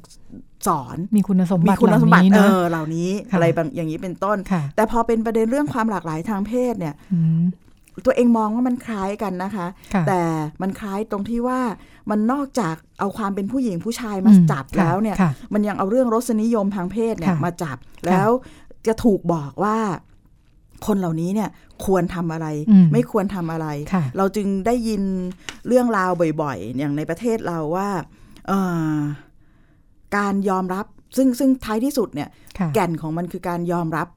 [0.67, 7.43] สอนมีคุณสมมีบัติคุณสมบัติเหเอล่านี้อเนาะเหล่านี้ค่ะอะไรบางอย่างนี้เป็นต้นค่ะแต่พอเป็นประเด็นเรื่องความหลากหลายทางเพศเนี่ยอืม
[8.05, 10.21] ตัวเองมองว่ามันคล้ายกันนะคะค่ะแต่
[10.61, 11.59] มันคล้ายตรงที่ว่า
[12.09, 18.29] มันนอกจากเอาความเป็นผู้หญิงผู้ชายมาอืมจับค่ะแล้วเนี่ยค่ะมันยังเอาเรื่องรสนิยมทางเพศเนี่ยค่ะมาจับแล้ว
[18.87, 19.77] จะถูกบอกว่า
[20.87, 21.49] คนเหล่านี้เนี่ย
[21.85, 25.01] ควรทำอะไรอืมไม่ควรทำอะไรค่ะเราจึงได้ยิน
[25.67, 27.89] เรื่องราวบ่อยๆ อย่างในประเทศเราว่า
[28.47, 28.59] เอ่
[28.93, 28.95] อ
[30.17, 30.85] การยอมรับ
[31.17, 34.07] ซึ่งซึ่งท้ายที่สุดเนี่ยค่ะแก่นของมันคือการยอมรับ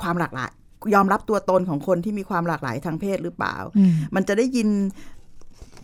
[0.00, 0.50] ความหลากหลาย
[0.94, 4.68] ยอมรับตัวตนของคนที่มีความหลากหลายทางเพศหรือเปล่าอืมมันจะได้ยิน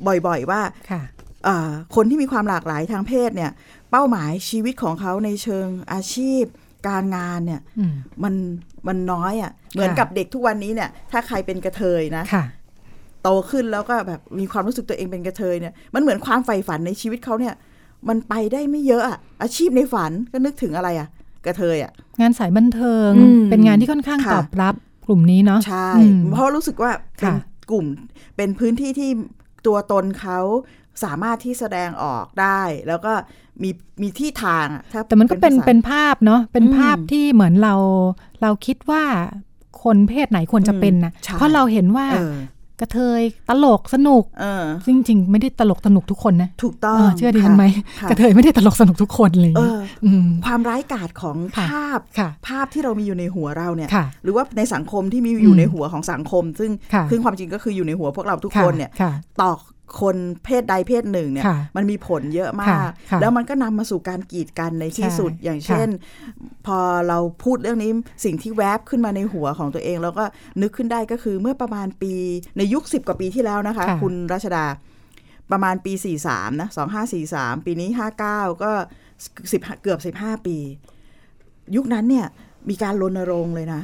[0.07, 0.61] บ่อยๆว่า
[0.91, 1.03] ค่ะ
[1.45, 3.51] เอ่อคนที่มีความหลากหลายทางเพศเนี่ย
[3.91, 6.45] เป้าหมายชีวิตของเขาในเชิงอาชีพ
[6.89, 8.35] การงานเนี่ยอืมมัน
[8.89, 12.45] มันน้อยอะ่ะ เหมือนค่ะกับเด็กทุกวันนี้เนี่ย ถ้าใครเป็นกระเทยนะค่ะ
[13.23, 17.55] โตขึ้นแล้วก็แบบมีความรู้สึกตัวเองเป็นกระเทยเนี่ยมันเหมือนความใฝ่ฝันในชีวิตเขาเนี่ย
[18.09, 21.09] มันไปได้ไม่เยอะอะอาชีพในฝันก็นึกถึงอะไรอะ่ะ
[21.45, 24.75] กระเทยอะงานสายบันเทิงอืมเป็นงานที่ค่อนข้างค่ะตอบรับ
[25.07, 27.37] กลุ่มนี้เนาะใช่อืมเพราะรู้สึกว่าเป็นค่ะ
[27.71, 27.87] กลุ่ม
[28.37, 29.11] เป็นพื้นที่ที่
[29.67, 30.39] ตัวตนเขา
[31.05, 33.13] สามารถที่แสดงออกได้ แล้วก็
[33.63, 33.71] มี
[34.03, 37.75] มีที่ทางอะถ้าแต่มันก็เป็นภาษาเป็นภาพเนาะเป็นอืมภาพที่เหมือนเรา
[38.43, 39.05] เราคิดว่า
[39.83, 42.35] คนเพศไหนควรจะเป็นนะอืมใช่เพราะเราเห็นว่าเออ
[42.81, 47.65] กระเทยตลกสนุกเออซึ่งจริงๆไม่ได้ตลกสนุกทุกคนนะ ถูกต้อเองอเชื่อดิฉันไหม
[48.01, 59.13] ค่ะกระเทยไม่ได้ตลกสนุกทุกคนเลยเอออืมความร้ายกาจของค่ะภาพค่ะภาพที่เรามีอยู่ในหัวเราเนี่ยค่ะหรือว่าในสังคมที่มีอยู่อืมในหัวของสังคม ซึ่งค่ะซึ่งความจริงก็คืออยู่ในหัวพวกเราทุกค่ะคนเนี่ยค่ะ
[59.43, 59.51] ต่อ
[60.01, 65.89] คนเพศใดเพศหนึ่งเนี่ยค่ะมันมีผลเยอะมาค่ะกค่ะแล้วมันก็นำมาสู่การกีดกันในที่ใช่สุดอย่างเช่น
[66.67, 67.91] พอเราพูดเรื่องนี้
[68.25, 70.25] สิ่งที่แวบขึ้นมาในหัวของตัวเอง แล้วก็
[70.63, 72.13] นึกขึ้นได้ก็คือเมื่อประมาณปี
[72.57, 74.67] ในยุคสิบกว่าปีที่แล้วนะคะค่ะคุณรัชดา
[75.53, 75.93] ประมาณปี
[76.27, 76.69] 43 นะ
[77.17, 77.89] 2543 ปีนี้
[78.27, 78.73] 59 ก็
[79.53, 80.57] สิบเกือบ 15 ปี
[81.77, 82.27] ยุคนั้นเนี่ย
[82.69, 83.83] มีการรณรงค์เลยนะ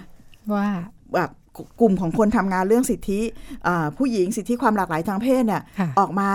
[0.55, 0.67] ว่า
[1.15, 1.31] แบบ
[1.81, 3.21] กลุ่มของคนทำงานเรื่องสิทธิ
[3.67, 6.29] อ่าผู้หญิงสิทธิความหลากหลายทางเพศเนี่ยค่ะออกมา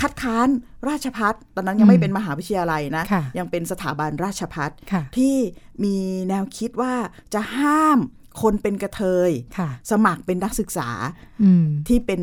[0.00, 0.48] คัดค้าน
[0.88, 5.36] ราชพัฒตอนนั้นยังไม่อืมเป็นมหาวิทยาลัยนะค่ะยังเป็นสถาบันราชพัฒค่ะที่
[5.84, 5.96] มี
[6.28, 6.94] แนวคิดว่า
[7.34, 7.98] จะห้าม
[8.42, 10.88] คนเป็นกระเทยค่ะสมัครเป็นนักศึกษา
[11.42, 12.20] อืมที่เป็น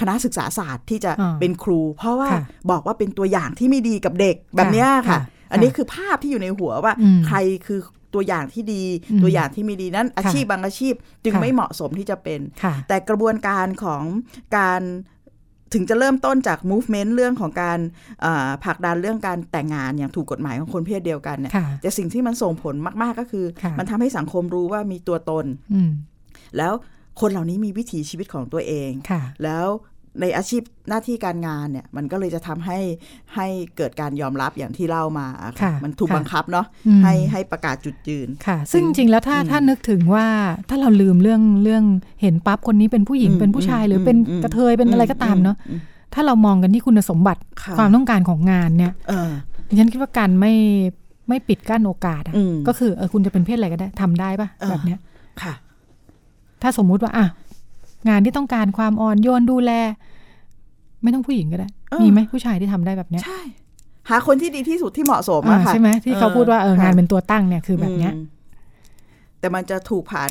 [0.00, 5.20] คณะศึกษาศาสตร์ที่จะอ่าเป็นครู เพราะว่าค่ะบอกว่าเป็นตัวอย่างที่ไม่ดีกับเด็กแบบเนี้ยค่ะค่ะ
[5.52, 7.80] อันนี้คือภาพที่อยู่ในหัวว่าอืมใครคือ
[8.14, 14.02] ตัวอย่างที่ดีอืมตัวอย่างที่ไม่ดีนั้น อาชีพบางอาชีพจึงค่ะไม่เหมาะสมที่จะเป็นค่ะแต่กระบวนการของ
[14.56, 14.82] การ
[15.74, 17.78] ถึงจะเริ่มต้นจาก movement เรื่องของการ
[18.20, 25.90] เอ่อผลักดันเรื่องการแต่งงานอย่างถูกกฎหมายของคนเพศเดียวกันเนี่ยค่ะแต่สิ่งที่มันส่งผลมาก ๆ ก็คือค่ะมันทำให้สังคมรู้ว่ามีตัวตนอืม
[26.58, 26.72] แล้ว
[27.20, 29.66] คนเหล่านี้มีวิถีชีวิตของตัวเองค่ะแล้ว
[30.20, 32.78] ในอาชีพหน้าที่การงานเนี่ย มันก็เลยจะทำให้
[33.34, 33.46] ให้
[33.76, 40.26] เกิดการยอมรับอย่างที่เล่ามาอะค่ะค่ะมันถูกค่ะบังคับเนาะอืมให้ให้ประกาศจุดยืนค่ะ ซึ่งจริงๆแล้วถ้าอืมถ้านึกถึงว่า
[40.68, 41.84] ถ้าเราลืมเรื่องเรื่อง
[42.22, 45.80] เห็นปั๊บคนนี้เป็นผู้หญิงอืมเป็นผู้ชายอืมหรือเป็นอืมกระเทยเป็นอะไรก็ตามเนาะอืม
[46.14, 49.30] ถ้าเรามองกันที่คุณสมบัติค่ะความต้องการของงานเนี่ยเออ
[49.68, 50.54] ดิฉันคิดว่าการไม่
[51.28, 54.98] ไม่ปิดกั้นโอกาสอะอืมก็คือเออคุณจะเป็นเพศอะไรก็ได้ทำได้ปะเออแบบเนี้ย
[55.42, 55.54] ค่ะ
[56.62, 57.26] ถ้าสมมุติว่าอะ
[58.08, 59.72] งานที่ต้องการความอ่อนโยนดูแล
[61.02, 63.40] ไม่ต้องผู้หญิงก็ได้เออมีไหมผู้ชายที่ทำได้แบบเนี้ยใช่
[64.10, 68.24] หาคนที่ดีที่สุดที่เหมาะสมอ่าอะค่ะใช่ไหมที่เขาพูดว่าเออค่ะงานเป็นตัวตั้งเนี่ยคือแบบเนี้ยอืม
[69.40, 70.30] แต่มันจะถูกผ่าน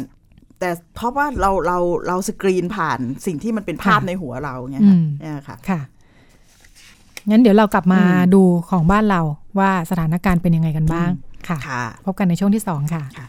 [0.59, 5.81] แต่เพราะว่าเราเราเราสกรีนผ่านสิ่งที่มันเป็นภาพค่ะในหัวเราไงอืค่ะมเนี่ยค่ะค่ะ
[7.29, 9.21] งั้นเดี๋ยวเรากลับมาอืมดูของบ้านเรา
[9.59, 11.09] ว่าสถานการณ์เป็นยังไงกันบ้าง
[11.47, 13.27] ค่ะค่ะพบกันในช่วงที่สองค่ะค่ะ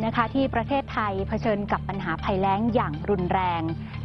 [0.05, 3.63] นะคะที่ประเทศไทยเผชิญกับปัญหาภัยแล้งอย่างรุนแรง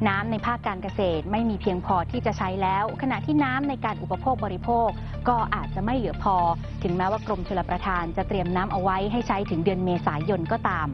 [0.08, 4.90] น้ำในภาคการเกษตรไม่มีเพียงพอที่จะใช้แล้ว ขณะที่น้ำในการอุปโภคบริโภค
[5.30, 6.36] ก็อาจจะไม่เหลือพอ
[6.84, 10.88] ถึงแม้ว่ากรมชลประทานจะเตรียมน้ำเอาไว้ให้ใช้ถึงเดือนเมษายนก็ตาม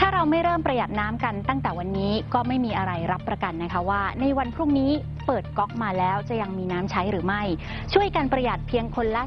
[0.02, 4.90] ้าเราไม่เริ่มประหยัดน้ำกันตั้งแต่วันนี้ก็ไม่มีอะไรรับประกันนะคะว่า ในวันพรุ่งนี้
[5.26, 7.42] เปิดก๊อกมาแล้วจะยังมีน้ำใช้หรือไม่
[7.94, 9.22] ช่วยกันประหยัดเพียงคนละ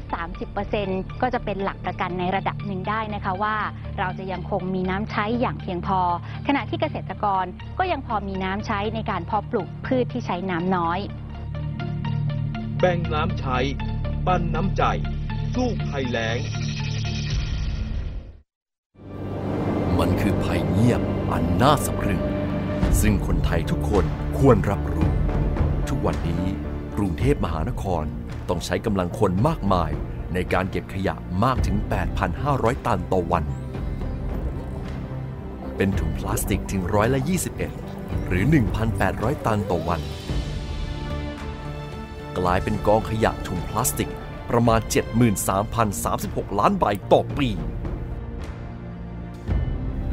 [0.60, 3.56] 30%ก็จะเป็นหลักประกันในระดับหนึ่งได้นะคะว่า
[3.98, 6.00] เราจะยังคงมีน้ำใช้อย่างเพียงพอ
[6.46, 7.44] ขณะที่เกษตรกร
[7.78, 10.98] ก็ยังพอมีน้ำใช้ในการเพาะปลูกพืชที่ใช้น้ำน้อย
[12.80, 13.58] แบ่งน้ำใช้
[14.26, 14.82] ปั้นน้ำใจ
[15.54, 16.38] สู้ภัยแล้ง
[19.98, 21.00] มันคือภัยเงียบ
[21.32, 22.22] อันน่าสะพรึง
[23.00, 24.04] ซึ่งคนไทยทุกคน
[24.38, 25.10] ควรรับรู้
[25.88, 26.44] ทุกวันนี้
[26.96, 28.04] กรุงเทพมหานคร
[28.48, 29.90] ต้องใช้กำลังคนมากมาย
[30.34, 31.76] ในการเก็บขยะมากถึง
[32.32, 33.44] 8,500 ตันต่อวัน
[35.76, 37.20] เป็นถุงพลาสติกถึงร้อยละ
[37.74, 38.44] 21 หรือ
[38.94, 40.00] 1,800 ตันต่อวัน
[42.38, 44.10] กลายเป็นกองขยะถุงพลาสติก
[44.50, 44.80] ประมาณ
[45.74, 47.48] 73,036 ล้านใบต่อปี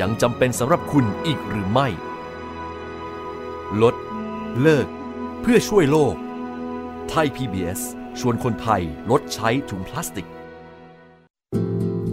[0.00, 1.88] ยังจำเป็นสำหรับคุณอีกหรือไม่
[3.82, 3.94] ลด
[4.60, 4.86] เลิก
[5.40, 6.14] เพื่อช่วยโลก
[7.08, 7.80] ไทย PBS
[8.20, 10.28] ชวนคนไทยลดใช้ถุงพลาสติก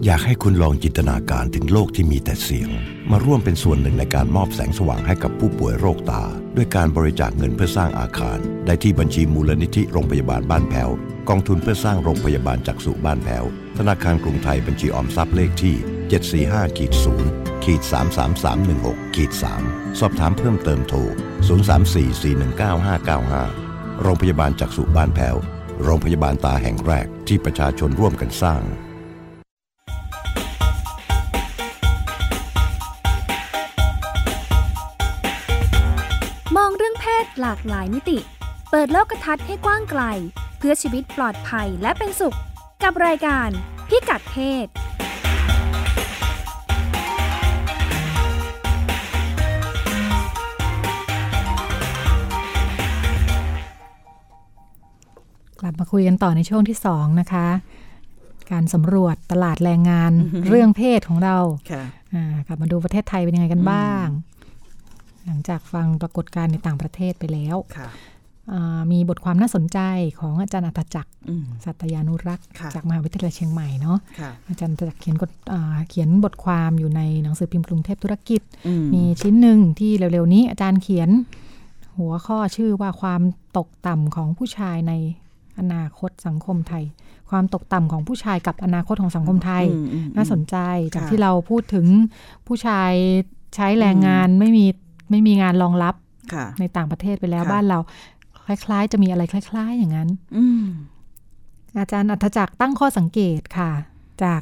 [0.03, 2.69] อยากให้คุณลองจินตนาการถึงโลกที่มีแต่เสียง
[3.11, 6.23] มาร่วมเป็นส่วนหนึ่งในการมอบแสงสว่างให้กับผู้ป่วยโรคตา
[6.55, 10.89] ด้วยการบริจาคเงินเพื่อสร้างอาคาร ได้ที่บัญชีมูลนิธิโรงพยาบาลบ้านแพ้ว
[11.29, 13.43] กองทุนเพื่อสร้างโรงพยาบาลจักษุบ้านแพ้ว
[13.77, 15.75] ธนาคารกรุงไทยบัญชีออมทรัพย์เลขที่
[16.09, 16.91] 745ขีด
[17.29, 17.81] 0ขีด
[18.47, 19.31] 33316ขีด
[19.65, 20.99] 3สอบถามเพิ่มเติมโทร
[21.89, 25.35] 034419595 โรงพยาบาลจักษุบ้านแพ้ว
[25.83, 28.61] โรงพยาบาลตาแห่งแรกที่ประชาชนร่วมกันสร้าง
[36.55, 38.17] มองเรื่องเพศหลากหลายมิติ
[38.71, 40.01] เปิดโลกทัศน์ให้กว้างไกล
[40.57, 42.37] เพื่อชีวิตปลอดภัยและเป็นสุข
[42.83, 43.49] กับรายการ
[43.89, 44.67] พิกัดเพศ
[55.61, 57.47] กลับมาคุยกันต่อในช่วงที่สองนะคะ
[58.51, 60.11] การสำรวจตลาดแรงงาน
[60.49, 61.37] เรื่องเพศของเรา
[61.71, 64.07] ค่ะอ่ากลับมาดูประเทศไทยเป็นยังไงกันบ้าง
[65.25, 67.89] หลังจากฟังปรากฏการณ์ในต่างประเทศไปแล้วค่ะ
[68.53, 69.79] อ่ามีบทความน่าสนใจ
[70.19, 81.09] ของอาจารย์อัตจักรอืมสัตยานุรักษ์ค่ะจากมหาวิทยาลัยเชียงใหม่เนาะค่ะอาจารย์อัตจักรเขียนกฎอ่าเขียนบทความอยู่ในหนังสือพิมพ์กรุงเทพธุรกิจอืมมีชิ้นหนึ่งที่เร็วๆนี้อาจารย์เขียน
[81.97, 83.21] หัวข้อชื่อว่าความ
[83.57, 84.93] ตกต่ำของผู้ชายใน
[85.59, 86.83] อนาคตสังคมไทย
[87.29, 90.55] ความตกต่ำของผู้ชายกับอนาคตของสังคมไทยอืมอืมน่าสนใจ
[90.93, 91.85] จากค่ะที่เราพูดถึง
[92.47, 92.91] ผู้ชาย
[93.55, 94.65] ใช้แรงงานไม่มี
[95.09, 95.95] ไม่มีงานรองรับ
[96.33, 97.79] ค่ะในต่างประเทศไปแล้วค่ะบ้านเรา
[98.45, 100.63] คล้าย ๆ จะมีอะไรคล้าย ๆ อย่างนั้นอืม
[101.77, 103.71] อาจารย์อัธจักรตั้งข้อสังเกตค่ะ
[104.23, 104.41] จาก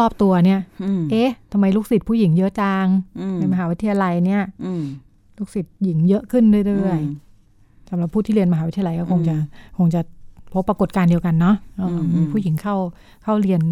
[0.00, 2.86] รอบๆตัวเนี่ยอืมเอ๊ะทำไมลูกศิษย์ผู้หญิงเยอะจัง
[3.20, 4.82] อืมในมหาวิทยาลัยเนี่ยอืม
[5.38, 7.25] ลูกศิษย์หญิงเยอะขึ้นเรื่อยๆ
[7.90, 9.40] สำหรับผู้ที่เรียนมหาวิทยาลัยก็คงจะอื
[9.72, 10.00] มคงจะ
[10.52, 12.76] พบปรากฏการณ์เดียวกันเนาะเอออมมีผู้หญิงเข้า
[13.22, 13.62] เข้าเรียน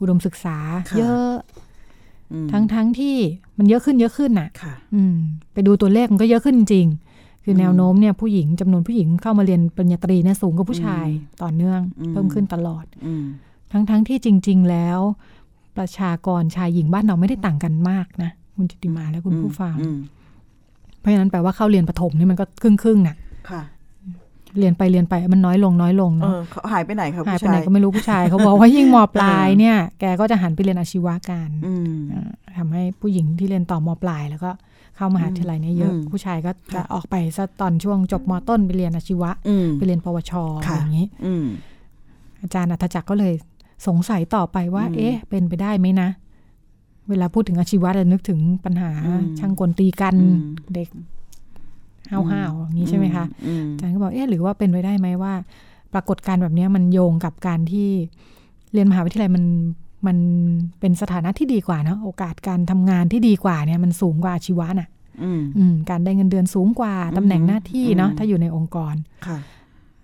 [0.00, 0.56] อุดมศึกษา
[0.90, 1.32] ค่ะเยอะ
[2.32, 3.16] อืมทั้งทั้งที่
[3.58, 5.14] มันเยอะขึ้นเยอะขึ้นน่ะค่ะอืม
[5.52, 13.24] ไปดูตัวเลขมันก็เยอะขึ้นจริงๆคืออมแนวโน้มเนี่ยผู้หญิงจำนวนผู้หญิงเข้ามาเรียนปริญญาตรีเนี่ยสูงกว่าผู้ชายอืมต่อเนื่องอืมเพิ่มขึ้นตลอดอืม
[13.72, 14.98] ทั้งทั้งที่จริง ๆ แล้ว
[15.76, 19.98] ประชากรชายหญิงบ้านเราไม่ได้ต่างกันมากนะคุณจิติมาและคุณผู้ฟังอืม
[21.00, 23.16] เพราะฉะนั้นแปลว่าเข้าเรียนประถมนี่มันก็ครึ่งครึ่งๆน่ะ
[23.50, 23.62] ค่ะ
[24.58, 34.50] เรียนไปเรียนไปมันน้อยลงน้อยลงเอเนาะอเขาหายไปไหนครับหายผู้ไปไหนชายก็ไม่รู้ผู้ชายเขาบอกว่ายิ่งมปลายเออเนี่ย แกก็จะหันไปเรียนอาชีวะกันอืมอ่าทำให้ผู้หญิงที่เรียนต่อมปลายแล้วก็
[34.96, 41.46] เข้ามหาวิทยาลัยเนี่ยเยอะอืมผู้ชายก็จะค่ะออกไปซะตอนช่วงจบมต้นไปเรียนอาชีวะอืมไปเรียนปวชอะไรค่ะอย่างนี้อืม
[42.42, 43.34] อาจารย์อัธจักรก็เลย
[43.86, 46.08] สงสัยต่อไปว่าอืมเอ๊ะ เป็นไปได้ไหมนะ
[47.08, 50.38] เวลาพูดถึงอาชีวะจะนึกถึงปัญหาอืมช่างกลตีกันอืม
[50.74, 50.88] เด็ก
[52.10, 55.34] ห้าวๆอย่างนี้ใช่ไหมคะอืมอาจารย์ก็บอกเอ๊ะหรือว่าเป็นไปได้ไหมว่า
[55.94, 57.88] ปรากฏการณ์แบบเนี้ยมันโยงกับการที่
[58.72, 59.44] เรียนมหาวิทยาลัยมัน
[60.06, 60.18] มัน
[60.80, 64.88] เป็นสถานะที่ดีกว่าเนอะโอกาสการทำงานที่ดีกว่าเนี่ยมันสูงกว่าอาชีวะน่ะ
[65.22, 68.94] อืมอืมการได้เงินเดือนสูงกว่าอืมตำแหน่งหน้าที่เนาะอืมถ้าอยู่ในองค์กร
[69.26, 69.38] ค่ะ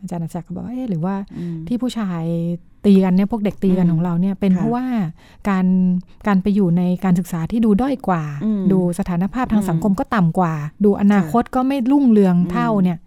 [0.01, 2.23] อาจารย์อาจารย์ก็บอกว่าเอ๊ะหรือว่าอืมที่ผู้ชาย
[2.87, 4.85] ตีกันเนี่ยพวกเด็กตีกันอืมของเราเนี่ยเป็นค่ะเพราะว่า
[5.49, 5.66] การ
[6.27, 12.99] การไปอยู่ในการศึกษาที่ดูด้อยกว่าอืมดูสถานภาพทางอืมสังคมก็ต่ำกว่า ดูอนาคตก็ไม่รุ่งเรืองอืมเท่าเนี่ย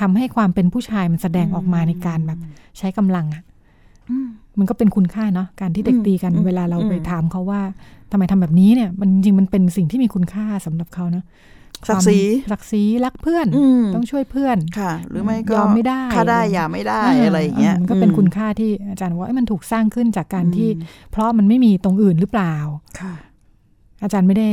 [0.00, 2.38] ทำให้ความเป็นผู้ชายมันแสดงออกมาในการแบบ
[2.78, 3.42] ใช้กำลังอะ
[4.10, 4.26] อืม
[4.58, 7.60] มันก็เป็นคุณค่าเนาะการที่เด็กอืมตีกันอืมเวลาเราอืมไปถามเขาว่า
[8.10, 11.24] ทำไมทำแบบนี้เนี่ย มันจริงๆมันเป็นสิ่งที่มีคุณค่าสำหรับเขาเนาะ
[11.88, 20.70] ศักดิ์ศรีความศักดิ์ศรีรักเพื่อนอืมต้องช่วยเพื่อนค่ะ หรือไม่ก็ยอมไม่ได้ค่าได้อย่าไม่ได้อะไรอย่างเงี้ยมันก็เป็นอืมคุณค่าที่อาจารย์บอกว่าเอ้ยมันถูกสร้างขึ้นจากการอืมที่
[21.10, 22.54] เพราะมันไม่มีตรงอื่นหรือเปล่า
[23.00, 23.14] ค่ะ
[24.02, 24.50] อาจารย์ไม่ได้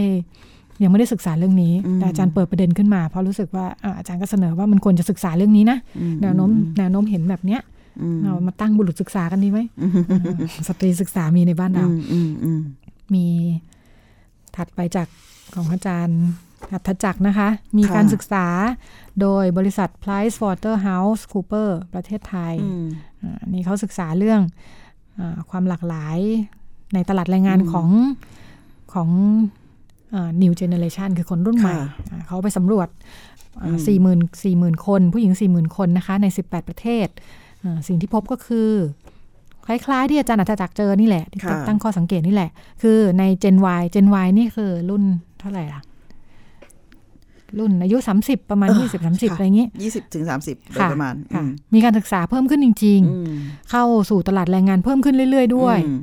[0.83, 7.61] ยังไม่ได้ศึกษาเรื่องนี้อืมแต่อาจารย์เปิดประเด็นขึ้นมา เพราะรู้สึกว่าอะอาจารย์ก็เสนอว่ามันควรจะศึกษาเรื่องนี้นะอืมแนวโน้มแนวโน้มเห็นแบบเนี้ย
[8.01, 9.83] อืมเรามาตั้งบุรุษศึกษากันดีไหมเอ
[10.27, 12.61] อสตรีศึกษามีในบ้านเราอืมอืมอืม
[13.13, 13.25] มี
[14.55, 15.07] ถัดไปจาก
[15.55, 16.19] ของอาจารย์
[16.71, 18.45] อัธจักรนะคะ มีการศึกษา
[19.21, 22.85] โดยบริษัท Price Waterhouse Cooper ประเทศไทยอืม
[23.21, 24.41] อ่าอันนี้เขาศึกษาเรื่อง
[25.19, 26.19] อาความหลากหลาย
[26.93, 27.89] ในตลาดแรงงานอืมของ
[28.93, 29.09] ของ
[30.13, 32.87] อ่า new generation คือคนรุ่นใหม่ค่ะอ่าเขาไปสำรวจ
[33.63, 37.07] อืมสี่หมื่นสี่หมื่นคน ผู้หญิงสี่หมื่นคนนะคะ ใน 18 ประเทศ
[37.63, 38.69] อ่าสิ่งที่พบก็คือ
[39.67, 42.49] คล้ายๆ ที่อาจารย์อัธจักรเจอนี่แหละ ที่ค่ะตั้งข้อสังเกตนี่แหละ
[42.81, 45.03] คือใน Gen Y Gen Y นี่คือรุ่น
[45.39, 45.81] เท่าไหร่ล่ะ
[47.59, 53.35] รุ่นอายุ 30 ประมาณ 20 30 อะไรอย่างนี้ยี่สิบถึงสามสิบโดยค่ะประมาณค่ะอืมมีการศึกษาเพิ่มขึ้นจริงๆอืม
[53.71, 55.99] เข้าสู่ตลาดแรงงานเพิ่มขึ้นเรื่อย ๆ ด้วยอืม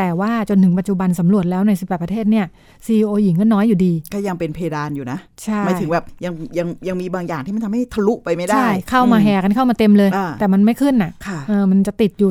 [0.00, 2.46] แต่ว่าจนถึงปัจจุบันสำรวจแล้วใน 18 ประเทศเนี่ย
[2.86, 12.30] CEO หญิงก็น้อยอยู่ดี ก็ยังเป็นเพดานอยู่นะใช่หมายถึงแบบยังยังยังมีบางอย่างที่มันทำให้ทะลุไปไม่ได้ใช่เข้ามาอืแห่กันเข้ามาเต็มเลยอ่าแต่มันไม่ขึ้นอะค่ะเออมันจะติดอยู่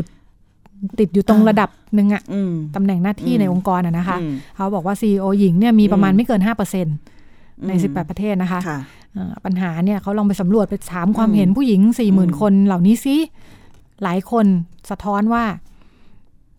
[0.99, 6.87] ติดอยู่ตรงอ่าระดับหนึ่งอะอืมตำแหน่งหน้าที่อืมในองค์กรอะนะคะอืมเขาบอกว่า CEO หญิงเนี่ยมีประมาณอืมไม่เกิน5%ใน
[7.61, 8.79] อืม18 ประเทศนะคะค่ะ
[9.13, 13.15] เอ่อปัญหาเนี่ยเขาลองไปสำรวจไปถามความอืมเห็นผู้หญิงอืม40,000 คนเหล่านี้ซิ
[14.03, 14.45] หลายคน
[14.89, 15.43] สะท้อนว่า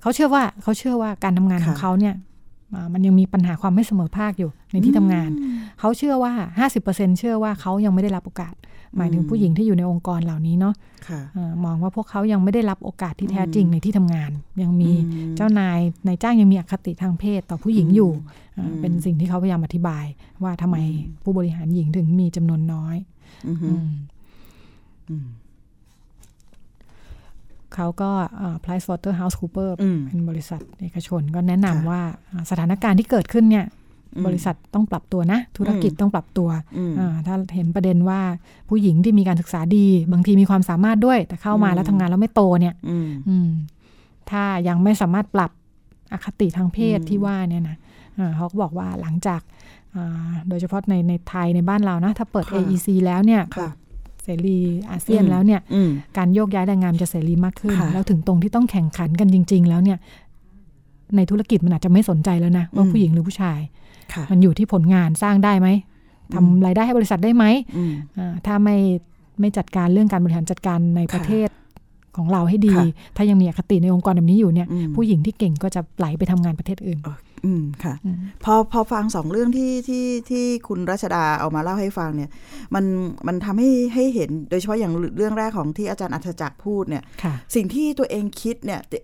[0.00, 2.25] เขาเชื่อว่าเขาเชื่อว่าการทำงานของเขาเนี่ยอ่า
[2.92, 5.30] มันยังมีปัญหาความไม่เสมอภาคอยู่ในที่ทำงาน
[5.80, 6.32] เขาเชื่อว่า
[6.76, 8.54] 50%เชื่อว่าเขายังไม่ได้รับโอกาส
[8.96, 10.74] หมายถึงผู้หญิงที่อยู่ในองค์กรเหล่านี้เนาะ
[11.08, 14.30] ค่ะเอ่อมองว่าพวกเขายังไม่ได้รับโอกาสที่แท้จริงในที่ทำงาน
[14.62, 18.10] ยังมีอืมเจ้านายนายจ้างยังมีอคติทางเพศต่อผู้หญิงอยู่
[18.56, 20.04] อ่าอืมเป็นสิ่งที่เขาพยายามอธิบาย
[20.42, 20.76] ว่าทำไม
[21.22, 22.96] ผู้บริหารหญิงถึงมีจำนวนน้อย
[23.48, 23.88] อือฮึอืม
[25.10, 25.26] อืม
[27.76, 28.10] เขาก็
[28.40, 33.66] อ่า Price Waterhouse Cooper อืมเป็นบริษัทเอกชนก็แนะนำค่ะว่าอ่าสถานการณ์ที่เกิดขึ้นเนี่ย
[34.16, 38.20] อืมบริษัทต้องปรับตัวนะ ธุรกิจอืมต้องปรับตัวอืมอ่าถ้าเห็นประเด็นว่า
[38.68, 43.48] ผู้หญิงที่มีการศึกษาดี บางทีมีความสามารถด้วย แต่เข้ามาอืมแล้วทำงานแล้วไม่โตเนี่ยอืมอืม
[44.30, 45.50] ถ้ายังไม่สามารถปรับ
[46.12, 47.76] อคติทางเพศอืมที่ว่าเนี่ยนะ
[48.18, 49.40] อ่าเขาก็บอกว่าหลังจาก
[49.94, 53.70] อ่าโดยเฉพาะในในไทยในบ้านเรานะ ถ้าเปิด AEC แล้วเนี่ยค่ะ
[54.26, 54.58] เสรี
[54.90, 59.98] อาเซียนอืมแล้วเนี่ยอืมการโยกย้ายแรงงานจะเสรีมากขึ้นค่ะแล้วถึงตรงที่ต้องแข่งขันกันจริง ๆ แล้วเนี่ย
[61.16, 63.58] ในธุรกิจมันอาจจะไม่สนใจแล้วนะว่าอืมผู้หญิงหรือผู้ชาย
[64.12, 65.68] ค่ะมันอยู่ที่ผลงานสร้างได้ไหม
[66.34, 67.44] ทำรายได้ให้บริษัทได้ไหม
[67.76, 68.76] อืมอ่าถ้าไม่
[69.40, 71.48] ไม่จัดการเรื่องการบริหารจัดการในประเทศ
[72.16, 72.86] ของเราให้ดีค่ะ
[73.16, 76.98] ถ้ายังมีอคติในองค์กรแบบนี้อยู่เนี่ยอืมผู้หญิงที่เก่งก็จะไหลไปทำงานประเทศอื่น
[77.44, 82.30] อืมค่ะอืมพอพอฟังสองเรื่องที่ที่ที่คุณรัชดาเอามาเล่าให้ฟังเนี่ย
[82.74, 82.84] มัน
[83.26, 88.98] มันทำให้ให้เห็นโดยเฉพาะอย่างเรื่องแรกของที่อาจารย์อัธจักรพูดเนี่ยค่ะสิ่งที่ตัวเองคิดเนี่ยจะ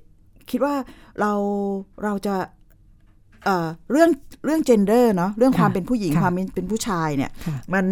[0.50, 0.74] คิดว่า
[1.20, 1.32] เรา
[2.04, 2.34] เราจะ
[3.44, 4.10] เอ่อเรื่อง
[4.44, 7.86] เรื่อง gender เนาะเรื่องความค่ะเป็นผู้หญิงค่ะความเป็นเป็นผู้ชายเนี่ยค่ะมัน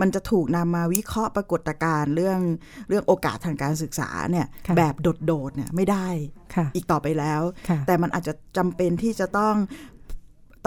[0.00, 2.40] มันจะถูกนำมาวิเคราะห์ปรากฏการณ์เรื่อง
[2.88, 4.94] เรื่องโอกาสทางการศึกษาเนี่ยค่ะแบบ
[5.26, 6.08] โดดๆเนี่ยไม่ได้
[6.54, 9.54] ค่ะอีกต่อไปแล้วค่ะแต่มันอาจจะจำเป็นที่จะต้อง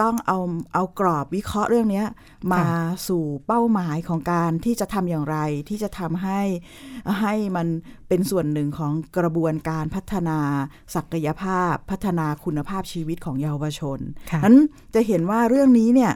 [0.00, 0.38] ต้องเอา
[0.74, 2.06] เอากรอบวิเคราะห์เรื่องเนี้ย
[2.52, 2.64] มา
[3.08, 5.36] สู่เป้าหมายของการที่จะทำอย่างไร
[5.68, 6.40] ที่จะทำให้
[7.20, 7.66] ให้มัน
[8.08, 10.38] เป็นส่วนหนึ่งของกระบวนการพัฒนา
[10.94, 13.98] ศักยภาพ พัฒนาคุณภาพชีวิตของเยาวชน
[14.30, 14.56] ค่ะนั้น
[14.94, 16.12] จะเห็นว่าเรื่องนี้เนี่ย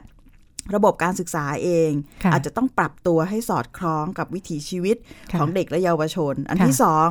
[0.75, 1.91] ระบบการศึกษาเอง
[2.25, 4.97] ค่ะอาจจะต้องปรับตัวให้สอดคล้องกับวิถีชีวิต
[5.33, 7.09] ค่ะของเด็กและเยาวชน อันค่ะที่สอง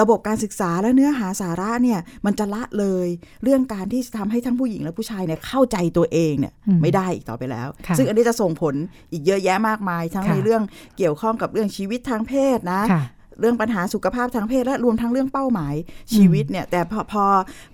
[0.00, 3.06] ระบบการศึกษาและเนื้อหาสาระเนี่ยมันจะละเลย
[3.44, 8.74] เรื่องการที่จะทำให้ทั้งผู้หญิงและผู้ชายเนี่ยเข้าใจตัวเองเนี่ยอืมไม่ได้อีกต่อไปแล้วค่ะซึ่งอันนี้จะส่งผล
[9.12, 10.62] อีกเยอะแยะมากมาย ทั้งค่ะในเรื่อง
[10.98, 13.04] เกี่ยวข้องกับเรื่องชีวิตทางเพศนะค่ะ
[13.40, 15.74] เรื่องปัญหาสุขภาพทางเพศและรวมทั้งเรื่องเป้าหมาย
[16.14, 17.24] ชีวิตเนี่ย แต่พอพอ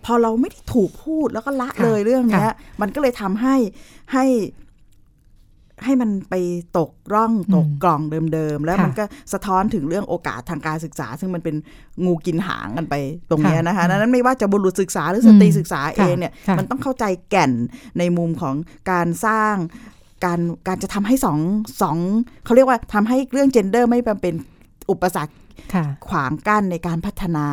[0.05, 3.57] พอเราไม่ได้ถูกพูดแล้วก็ละค่ะเลยเรื่องเนี้ยค่ะมันก็เลยทำให้
[4.13, 4.25] ให้
[5.85, 6.35] ให้มันไป
[6.79, 8.03] ตกร่องตกอืมกล่อง
[8.33, 11.57] เดิมๆ แล้วค่ะมันก็สะท้อนถึงเรื่องโอกาสทางการศึกษา ซึ่งมันเป็น
[12.05, 12.95] งูกินหางกันไป
[13.31, 17.53] ตรงเนี้ยค่ะนะคะดังนั้นไม่ว่าจะบุรุษศึกษาหรือสตรีอืมศึกษาค่ะเองเนี่ยค่ะมันต้องเข้าใจแก่น
[17.99, 18.55] ในมุมของ
[18.91, 19.55] การสร้าง
[20.25, 21.39] การการจะทำให้สอง
[21.83, 21.97] สอง
[22.45, 24.35] เขาเรียกว่าทำให้เรื่อง gender ไม่เป็น
[24.91, 25.35] อุปสรรค
[25.75, 27.47] ค่ะขวางกั้นในการพัฒนา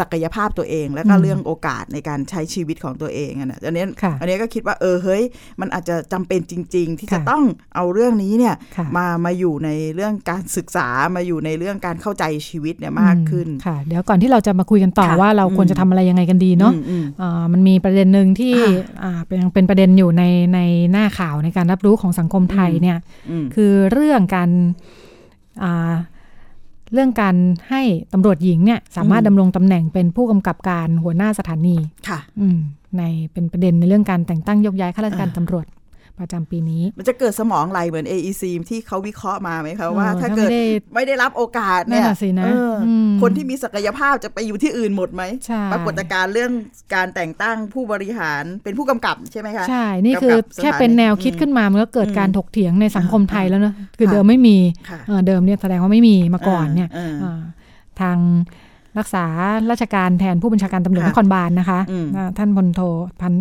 [0.00, 5.22] ศักยภาพตัวเอง แล้วก็อืมเรื่องโอกาสในการใช้ชีวิตของตัวเองอะนะอันนี้ค่ะอันนี้ก็คิดว่าเออเฮ้ย
[5.60, 7.42] มันอาจจะจำเป็นจริง ๆ ที่จะค่ะต้อง
[7.74, 18.70] เอาเรื่องนี้เนี่ยค่ะมามาอยู่ในเรื่องการศึกษามาอยู่ในเรื่องการเข้าใจชีวิตเนี่ยมากขึ้นอืมค่ะ เดี๋ยวก่อนที่เราจะมาคุยกันต่อค่ะว่าเราควรจะทำอะไรยังไงกันดีเนาะอืมอืมอ่ามันมีประเด็นหนึ่งที่ค่ะ
[19.02, 20.22] อ่าเป็นยังเป็นประเด็นอยู่ใน
[20.54, 20.60] ใน
[20.92, 22.98] หน้าข่าวในการรับรู้ของสังคมไทยอืมเนี่ย
[23.30, 24.50] อืมคือเรื่องการ
[25.62, 25.92] อ่า
[26.92, 27.36] เรื่องการ
[27.70, 27.82] ให้
[28.12, 31.76] ตำรวจหญิงเนี่ยสามารถอืมดำรงตำแหน่งเป็นผู้กำกับการหัวหน้าสถานี
[32.08, 32.58] ค่ะอืม
[32.98, 35.66] ในเป็นประเด็นในเรื่องการแต่งตั้งยกย้ายข้าราชการอ่าตำรวจ
[36.18, 40.62] ประจำปีนี้ มันจะเกิดสมองไหลเหมือน AEC ที่เขาวิเคราะห์มาไหมคะว่าเออถ้าถ้าเกิดไม่ได้
[40.94, 46.52] ไม่ได้รับโอกาสเนี่ยนั่นน่ะสินะเอออมคนที่มีศักยภาพจะไปอยู่ที่อื่นหมดไหมใช่ปรากฏการณ์เรื่อง
[46.94, 54.56] การแต่งตั้งผู้บริหารเป็นผู้กำกับใช่ไหมคะใช่ นี่คือกับสถานีแค่เป็นแนวคิดอืมขึ้นมามันก็เกิดการอืมถกเถียงในสังคมไทยแล้วเนอะคือค่ะเดิมไม่มี
[54.88, 57.40] ค่ะเออเดิมเนี่ยแสดงว่าไม่มีมาก่อนเนี่ยเอออ่า
[58.00, 58.18] ทาง
[58.98, 59.24] รักษา
[59.70, 62.80] ราชการแทนผู้บัญชาการตำรวจค่ะนครบาลนะคะอืมอ่าท่านพลโท
[63.20, 63.32] พัน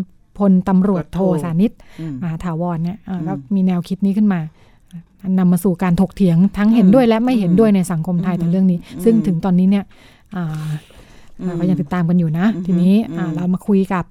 [0.41, 4.39] พลตำรวจโทโทสานิตอืมมหาถาวรเนี่ยอ่าอืมก็มีแนวคิดนี้ขึ้นมา
[5.23, 9.83] อันนำมาสู่การถกเถียงทั้งเห็นด้วยและไม่เห็นด้วยในสังคมไทยอืมแต่เรื่องนี้อืมซึ่งถึงตอนนี้เนี่ย
[10.35, 10.67] อ่า
[11.41, 14.05] อืมก็ยังติดตามกันอยู่นะอืมทีนี้อืมอ่าเรามาคุยกับ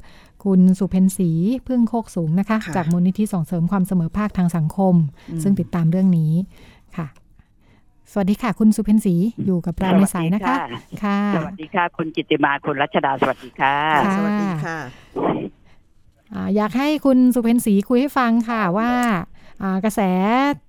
[0.45, 1.31] คุณสุเพนศรี
[1.69, 4.95] พึ่งโคกสูงนะคะค่ะจากมูลนิธิส่งเสริมความเสมอภาคทางสังคม
[5.31, 6.33] อืมซึ่งติดตามเรื่องนี้
[6.97, 7.07] ค่ะ
[8.13, 9.15] สวัสดีค่ะ คุณสุเพนศรี
[9.47, 10.57] อยู่กับเราในสายนะคะ
[11.03, 13.75] ค่ะ สวัสดีค่ะ คุณจิตติมาคุณรัชดาสวัสดีค่ะ
[14.07, 14.77] ค่ะสวัสดีค่ะ
[16.57, 18.91] อยากให้คุณสุเพนศรีคุยให้ฟังค่ะว่า
[19.85, 20.01] กระแส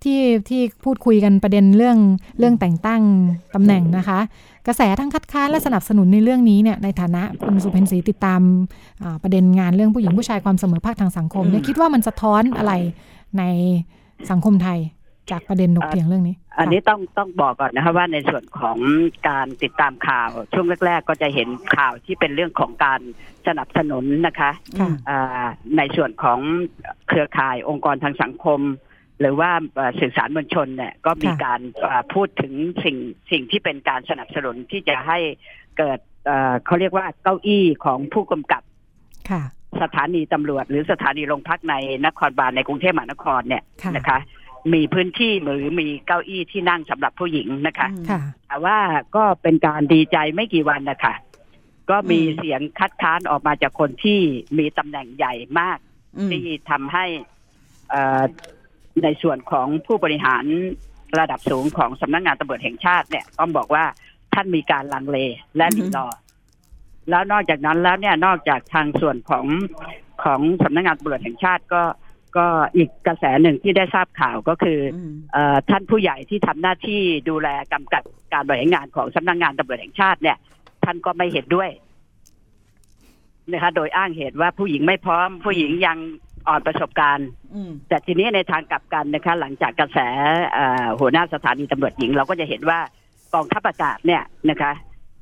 [0.03, 1.97] ที่ที่พูดคุยกันประเด็นเรื่อง
[2.39, 3.01] เรื่องแต่งตั้ง
[3.55, 4.20] ตำแหน่งนะคะ
[4.68, 8.41] กระแสทั้งคัดค้านและสนับสนุนในเรื่องนี้เนี่ยในฐานะคุณสุเพนศรีติดตาม
[9.24, 12.74] ประเด็นงานเรื่องผู้หญิงผู้ชายความเสมอภาคทางสังคมเนี่ยคิดว่ามันสะท้อนอะไร
[13.38, 13.43] ใน
[14.32, 14.80] สังคมไทย
[15.32, 18.77] จากประเด็นถกเถียงเรื่องนี้ อันนี้ต้องต้องบอกก่อนนะคะว่าในส่วนของ
[19.29, 23.01] การติดตามข่าวช่วงแรก ๆ ก็จะเห็นข่าวที่เป็นเรื่องของการ
[23.47, 25.45] สนับสนุนนะคะค่ะอ่า
[25.77, 26.39] ในส่วนของ
[27.07, 28.59] เครือข่ายองค์กรทางสังคม
[29.19, 31.59] หรือว่าเอ่อสื่อสารมวลชนเนี่ยก็มีค่ะการ
[31.89, 32.53] อ่าพูดถึง
[32.84, 32.97] สิ่ง
[33.32, 35.17] สิ่งที่เป็นการสนับสนุนที่จะให้
[35.77, 38.63] เกิดเอ่อเขาเรียกว่าเก้าอี้ของผู้กำกับ
[39.29, 39.43] ค่ะ
[39.82, 41.75] สถานีตำรวจ หรือสถานีโรงพักใน
[42.05, 44.19] นครบาลในกรุงเทพมหานครเนี่ยค่ะนะคะ
[44.74, 48.78] มีพื้นที่หรือมีเก้าอี้ที่นั่งสำหรับผู้หญิงนะคะค่ะแต่ว่า
[49.16, 51.16] ก็เป็นการดีใจไม่กี่วันนะคะ
[51.89, 54.20] ก็มีอืมเสียงคัดค้านออกมาจากคนที่
[54.57, 55.78] มีตำแหน่งใหญ่มาก
[56.18, 57.05] อืมที่ทำให้
[57.89, 58.22] เอ่อ
[59.03, 60.45] ในส่วนของผู้บริหาร
[61.20, 63.86] ระดับสูงของสำนักงานตำรวจแห่งชาติเนี่ยต้องบอกว่า
[64.34, 65.18] ท่านมีการลังเล
[65.57, 66.09] และหลีรออ
[67.09, 69.45] แล้วนอกจากนั้นแล้วเนี่ยนอกจากทางส่วนของ
[70.24, 71.82] ของสำนักงานตำรวจแห่งชาติก็
[72.38, 78.03] ก็อีกกระแสหนึ่งที่ได้ทราบข่าวก็คืออืมเอ่อท่านผู้ใหญ่ที่ทำหน้าที่ดูแลกำกับ
[78.34, 80.38] การบริหารงานของสำนักงานตำรวจแห่งชาติเนี่ย
[80.84, 81.69] ท่านก็ไม่เห็นด้วย
[83.51, 85.97] นะคะโดยอ้างเหตุว่าผู้หญิงไม่พร้อม ผู้หญิงยัง
[86.47, 89.99] อ่อนประสบการณ์อืมแต่ทีนี้ในทางกลับกันนะคะ หลังจากกระแส
[90.53, 92.79] เอ่อหัวหน้าสถานีตำรวจหญิง เราก็จะเห็นว่า
[93.34, 94.71] กองทัพอากาศเนี่ยนะคะ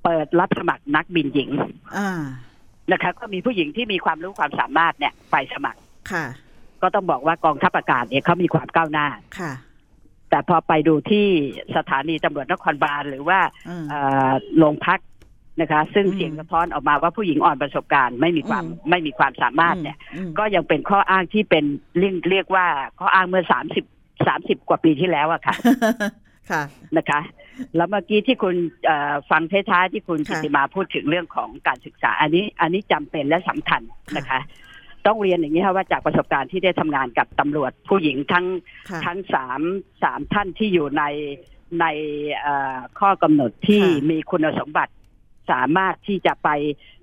[0.04, 1.50] เปิดรับสมัครนักบินหญิง
[1.98, 2.12] อ่า
[2.92, 5.80] นะคะ ก็มีผู้หญิงที่มีความรู้ความสามารถเนี่ยไปสมัคร
[6.12, 6.26] ค่ะ
[6.82, 9.08] ก็ต้องบอกว่ากองทัพอากาศเนี่ยเขามีความก้าวหน้า
[9.40, 9.52] ค่ะ
[10.30, 11.26] แต่พอไปดูที่
[11.76, 15.00] สถานีตำรวจนครบาลหรือว่าอืมเอ่อโรงพัก
[15.62, 21.66] นะคะ ซึ่งอืมเสียงสะท้อนออกมาว่าผู้หญิงอ่อนประสบการณ์ไม่มีความอืมไม่มีความสามารถเนี่ยอืมก็ยังเป็นข้ออ้างที่เป็น
[22.00, 22.66] เรียกเรียกว่า
[23.00, 23.86] ข้ออ้างเมื่อสามสิบ
[24.28, 25.56] สามสิบกว่าปีที่แล้วอะค่ะ
[26.52, 26.62] ค่ะ
[26.98, 27.22] นะคะ
[27.76, 28.56] แล้วเมื่อกี้ที่คุณ
[28.86, 33.82] เอ่อฟังท้ายๆที่คุณค่ะจิตติมาพูดถึงเรื่องของการศึกษา อันนี้ อันนี้จำเป็นและสำคัญ
[34.18, 34.40] นะคะ
[35.10, 38.46] ต้องเรียนอย่างนี้ค่ะว่าจากประสบการณ์ที่ได้ทำงานกับตำรวจผู้หญิงทั้ง
[38.90, 39.62] ค่ะทั้งสาม
[40.04, 41.04] สามท่านที่อยู่ใน
[41.82, 41.86] ใน
[42.40, 44.94] เอ่อข้อกำหนดที่ค่ะมีคุณสมบัติ
[45.52, 46.50] สามารถที่จะไป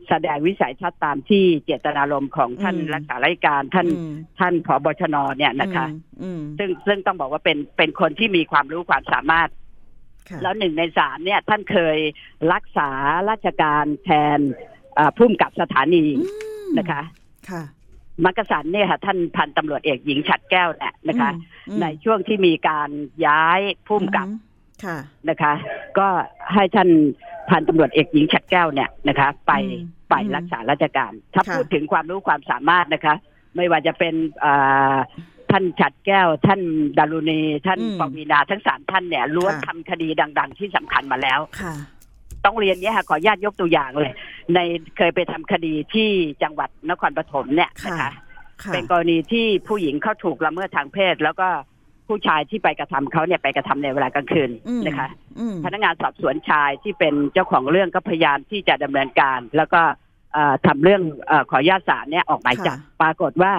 [0.09, 5.86] แสดงวิสัยทัศน์ตามที่เจตนารมณ์ของท่านอืมรักษาราชการท่านอืมท่านผบชนเนี่ยนะคะ
[6.22, 9.48] อืมซึ่งซึ่งต้องบอกว่าเป็นเป็นคนที่มีความรู้ความสามารถ
[10.28, 11.98] ค่ะแล้วหนึ่งในสามเนี่ยท่านเคย
[12.52, 12.90] รักษา
[13.30, 14.38] ราชการแทน
[14.94, 16.26] เอ่อผู้กำกับสถานีอื
[16.66, 17.02] มนะคะ
[17.50, 17.62] ค่ะ
[18.25, 21.31] มักกะสันเนี่ยค่ะท่านพันตำรวจเอกหญิงฉัดแก้วเนี่ยนะคะ
[21.69, 22.91] อืมในช่วงที่มีการ
[23.27, 24.97] ย้ายผู้กำกับอืมค่ะ
[25.29, 25.53] นะคะ
[25.99, 26.09] ก็
[26.55, 26.89] ให้ท่าน
[27.51, 33.14] พันตำรวจเอกหญิงฉัดแก้วเนี่ยนะคะ ไปอืมไปอืมรักษาราชการ ถ้าค่ะพูดถึงความรู้ความสามารถนะคะ
[33.57, 34.14] ไม่ว่าจะเป็น
[34.45, 34.97] อ่า
[35.51, 36.61] ท่านฉัดแก้ว ท่าน
[36.99, 40.09] ดารุณี ท่านอืมปวีนาทั้งสามท่านเนี่ยล้วนค่ะทำคดี
[40.39, 41.75] ดัง ๆ ที่สำคัญมาแล้วค่ะ
[42.47, 44.12] ต้องเรียนเนี้ยค่ะขออนุญาตยกตัวอย่างเลย
[44.55, 44.59] ใน
[44.97, 46.09] เคยไปทำคดีที่
[46.42, 48.11] จังหวัดนครปฐมเนี่ยนะคะ
[48.62, 51.49] ค่ะเป็นกรณีที่ผู้หญิงเขาถูกละเมิดทางเพศ แล้วก็
[52.09, 59.80] ผู้ชายที่ไปกระทำเขาเนี่ยไปกระทำในเวลากลางคืนอืมนะคะอืมพนักงานสอบสวนชายที่เป็นเจ้าของเรื่องก็พยายามที่จะดำเนินการ แล้วก็
[60.32, 63.53] เอ่อทำเรื่องเออขออนุญาตศาลเนี่ยออกหมายจับค่ะปรากฏว่า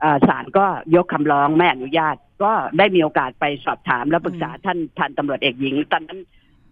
[0.00, 0.64] เอ่อศาลก็
[0.96, 6.20] ยกคำร้องไม่อนุญาต ก็ได้มีโอกาสไปสอบถามและปรึกษาท่านพันตำรวจเอกหญิง ตอนนั้น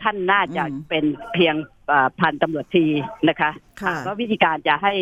[0.02, 1.54] ท่านน่าจะอืมเป็นเพียง
[1.88, 2.86] เอ่อพันตำรวจตรี
[3.28, 3.50] นะคะ
[3.82, 4.92] ค่ะว่าวิธีการจะให้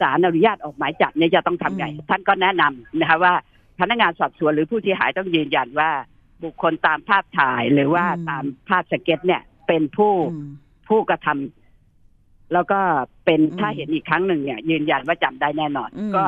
[0.00, 3.34] ศาลอนุญาตออกหมายจับเนี่ยจะต้องทำไงอืมท่านก็แนะนำนะคะว่า
[3.78, 5.90] พนักงานสอบสวนหรือผู้เสียหายต้องยืนยันว่า
[6.42, 10.48] บุคคลตามภาพถ่ายหรือว่าอืมตามภาพสเก็ต เนี่ย เป็นผู้อืม
[10.88, 12.80] ผู้กระทำแล้วก็
[13.24, 16.24] เป็นอืมถ้าเห็นอีกครั้งหนึ่งเนี่ย ยืนยันว่าจำได้แน่นอนอืมก็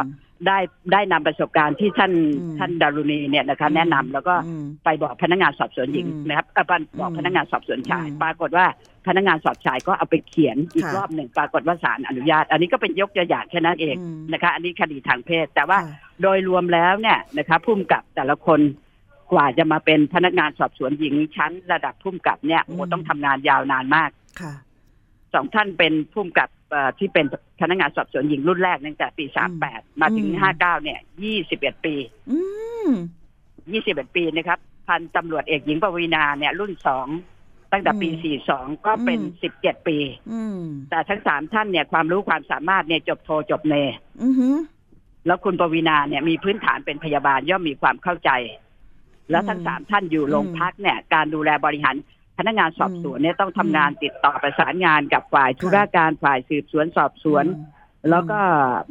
[0.46, 0.58] ได้
[0.92, 2.12] ได้นำประสบการณ์ที่ท่าน
[2.42, 6.64] อืมท่านดารุณีเนี่ยนะคะแนะนำแล้วก็อืมไปบอกพนักงานสอบสวนหญิงอืมนะครับเอ่อ
[7.00, 8.66] บอกอืมพนักงานสอบสวนชายอืมปรากฏว่า
[9.06, 18.60] พนักงานสอบชายก็เอาไปเขียนอีกค่ะรอบหนึ่งปรากฏว่าศาลอนุญาต อันนี้ก็เป็นยกตัวอย่างแค่นั้นเองอืมนะคะ อันนี้คดีทางเพศ แต่ว่าค่ะโดยรวมแล้วเนี่ยนะคะผู้กำกับแต่ละคน
[19.32, 24.10] กว่าจะมาเป็นพนักงานสอบสวนหญิงชั้นระดับผู้กำกับเนี่ยโอ้โหอืมต้องทำงานยาวนานมาก
[24.40, 24.52] ค่ะ
[25.34, 27.26] สองท่านเป็นผู้กำกับเอ่อที่เป็น
[27.60, 31.94] พนักงานสอบสวนหญิงรุ่นแรกตั้งแต่ปีสามแปดมาถึงอืมห้าเก้าเนี่ยยี่สิบเอ็ดปี
[32.30, 32.38] อื
[32.88, 32.90] ม
[33.72, 34.58] ยี่สิบเอ็ดปีนะครับ
[34.88, 37.08] พันตำรวจเอกหญิงปวีนาเนี่ย รุ่นสอง
[37.72, 39.98] ตั้งแต่ปีอืมสี่สองก็เป็นอืมสิบเจ็ดปี
[40.32, 40.60] อืม
[40.90, 43.74] แต่ทั้งสามท่านเนี่ย ความรู้ความสามารถเนี่ยจบโทจบเน
[44.22, 44.56] อือหือ
[45.26, 48.30] แล้วคุณปวีนาเนี่ยมีพื้นฐานเป็นพยาบาลย่อมมีความเข้าใจ
[49.30, 51.96] แล้วทั้งอืมสามท่านอยู่โรงอืมพักเนี่ย การดูแลบริหาร
[52.38, 57.44] พนักงานสอบสวนเนี่ยต้องทำงานติดต่อประสานงานกับฝ่ายธุรการฝ่ายสืบสวนสอบสวน
[58.10, 58.38] แล้วก็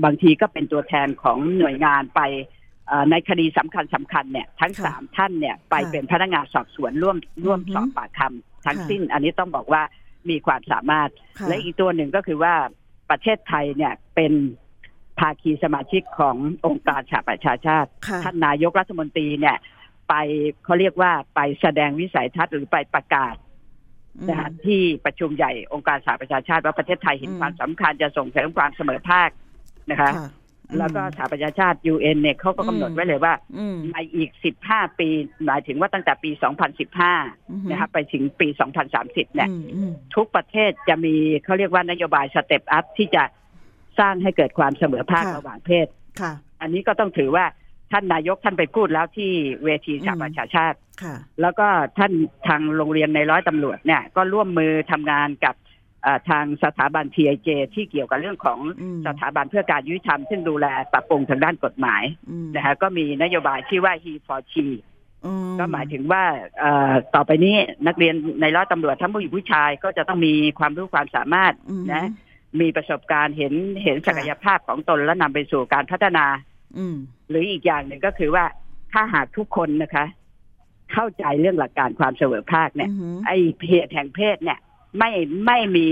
[0.04, 2.22] บางทีก็เป็นตัวแทนของหน่วยงานไป
[2.88, 9.82] เอ่อในคดีสำคัญสำคัญเนี่ยทั้งค่ะสามท่านเนี่ยไปค่ะเป็นพนักงานสอบสวนร่วมร่วมอือฮึสอบปากคำทั้งค่ะสิ้น อันนี้ต้องบอกว่า
[10.30, 12.54] มีความสามารถค่ะและอีกตัวหนึ่งก็คือว่า
[13.10, 14.34] ประเทศไทยเนี่ยเป็น
[15.20, 16.36] ภาคีสมาชิกของ
[16.66, 19.58] องค์การสหประชาชาติค่ะท่านนายกรัฐมนตรีเนี่ย
[20.10, 20.14] ไป
[20.64, 23.36] เขาเรียกว่าไปแสดงวิสัยทัศน์หรือไปประกาศ
[24.30, 29.30] นะฮะที่ประชุมใหญ่องค์การสหประชาชาติว่าประเทศไทยเห็นอืมความสำคัญจะส่งเสริมความเสมอภาค
[29.92, 30.30] นะคะค่ะ
[30.78, 34.30] แล้วก็สหประชาชาติ UN เนี่ยเขาก็กำหนดอืมไว้เลยว่าอืมในอีก
[34.64, 35.10] 15ปี
[35.46, 38.48] หมายถึงว่าตั้งแต่ปีอือฮึ2015นะครับไปถึงปี
[38.92, 43.24] 2030เนี่ยอืมอืมทุกประเทศจะมีเขาเรียกว่านโยบาย step up ที่จะ
[44.00, 45.88] สร้างให้เกิดความเสมอภาคค่ะระหว่างเพศ
[46.22, 47.46] ค่ะอันนี้ก็ต้องถือว่า
[47.96, 49.32] ท่านนายกท่านไปพูดแล้วที่
[49.66, 51.68] เวทีสหประชาชาติค่ะแล้วก็
[51.98, 52.12] ท่าน
[52.48, 55.56] ทางโรงเรียนนายร้อยตำรวจเนี่ย ก็ร่วมมือทำงานกับ
[56.04, 64.68] เอ่อทางสถาบัน TIJ ที่เกี่ยวกับเรื่องของอืมสถาบันเพื่อการยุติธรรม ซึ่งดูแลปรับปรุงทางด้านกฎหมายอืมนะฮะก็มีนโยบายที่ว่า he for she
[65.26, 66.24] อืก็หมายถึงว่า
[66.60, 67.56] เอ่อต่อไปนี้
[67.88, 72.06] นักเรียนในร้อยตำรวจทั้งผู้หญิงผู้ชายก็จะต้องมีความรู้ความสามารถอืมนะ
[72.62, 76.55] มีประสบการณ์เห็นเห็นศักยภาพของตนและนำไปสู่การพัฒนาอืม
[77.30, 78.46] หรืออีกอย่างหนึ่งก็คือว่า
[78.94, 80.06] ถ้าหากทุกคนนะคะ
[80.94, 83.32] เข้าใจเรื่องหลักการความเสมอภาคเนี่ยอือหือไอ
[83.70, 84.60] เหตุแห่งเพศเนี่ย
[84.98, 85.12] ไม่
[85.46, 85.88] ไม่มี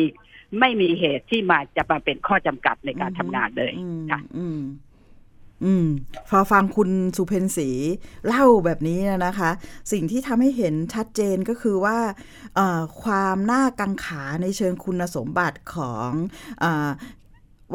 [0.60, 4.62] ไม่มีเหตุที่มาจะมาเป็นข้อจำกัดในการทำงานเลยอืมค่ะอืม
[5.66, 5.88] อืม
[6.30, 7.70] พอฟังคุณสุเพนศรี
[8.28, 9.52] เล่าแบบนี้นะคะ
[9.92, 11.98] สิ่งที่ทำให้เห็นชัดเจนก็คือว่า
[12.56, 16.10] เอ่อความน่ากังขาในเชิงคุณสมบัติของ
[16.64, 16.90] อา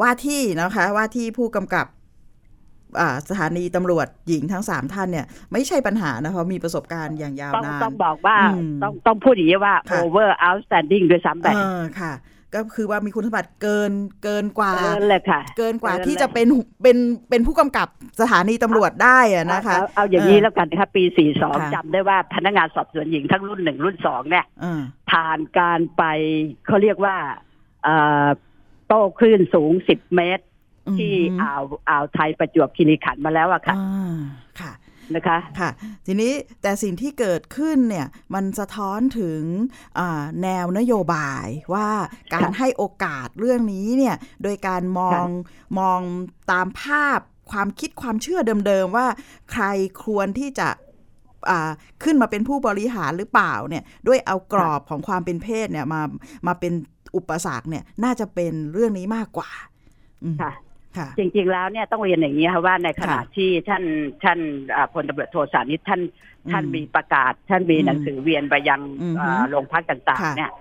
[0.01, 1.98] ว่าที่นะคะ ว่าที่ผู้กำกับอ่า
[3.29, 12.13] สถานีตำรวจหญิงทั้งสามท่านเนี่ย ไม่ใช่ปัญหานะเพราะมีประสบการณ์อย่างยาวต้องนาน ต้องบอกว่าอืมต้องต้องพูดอย่างนี้ว่าค่ะ over outstanding ด้วยซ้ำไปเออค่ะ
[12.55, 13.91] ก็คือว่ามีคุณสมบัติเกิน
[14.23, 16.47] เกินกว่า เกินเลยค่ะ เกินกว่าเกินที่เลยจะเป็น
[16.83, 16.97] เป็น
[17.29, 17.87] เป็นผู้กำกับ
[18.21, 21.03] สถานีตำรวจได้อะนะคะเอาเอาอย่างนี้แล้วกันนะคะปี
[21.39, 24.81] ค่ะ42จำได้ว่าพนักงานสอบสวนหญิงทั้งรุ่นหนึ่งรุ่นสองเนี่ยเออ
[25.11, 26.03] ผ่านการไป
[26.65, 27.15] เขาเรียกว่า
[27.83, 28.27] เอ่อ
[28.87, 30.43] โต้คลื่นสูง10เมตร
[30.97, 34.17] ที่อืมอ่าวอ่าวไทยประจวบคีรีขันธ์มาแล้วอะค่ะอ่า
[34.59, 34.71] ค่ะ
[35.15, 35.69] นะคะค่ะ
[36.05, 39.41] ทีนี้แต่สิ่งที่เกิดขึ้นเนี่ยมันสะท้อนถึง
[39.99, 41.89] อ่าแนวนโยบายว่า
[42.33, 45.25] การให้โอกาสเรื่องนี้เนี่ยโดยการมอง
[45.79, 45.99] มอง
[46.51, 47.19] ตามภาพ
[47.51, 49.07] ความคิดความเชื่อเดิมๆว่า
[49.51, 49.63] ใคร
[50.05, 50.67] ควรที่จะ
[51.49, 51.69] อ่า
[52.03, 56.01] ขึ้นมาเป็นผู้บริหารหรือเปล่าเนี่ยด้วยเอากรอบของความเป็นเพศเนี่ยมา
[56.47, 56.73] มาเป็น
[57.15, 59.49] อุปสรรคเนี่ยน่าจะเป็นเรื่องนี้มากกว่า
[60.23, 60.68] อืมค่ะค่ะ
[61.17, 63.83] จริงๆแล้วเนี่ยต้องเรียนอย่างนี้ค่ะว่าในขณะค่ะที่ท่าน
[64.23, 64.39] ท่าน
[64.75, 66.01] อ่าพลตำรวจโทสานิตท่าน
[66.51, 70.51] ท่านอืมมีประกาศ ท่านมีอืมหนังสือเวียนไปยังอืมอ่าโรงพักต่างค่ะๆเนี่ย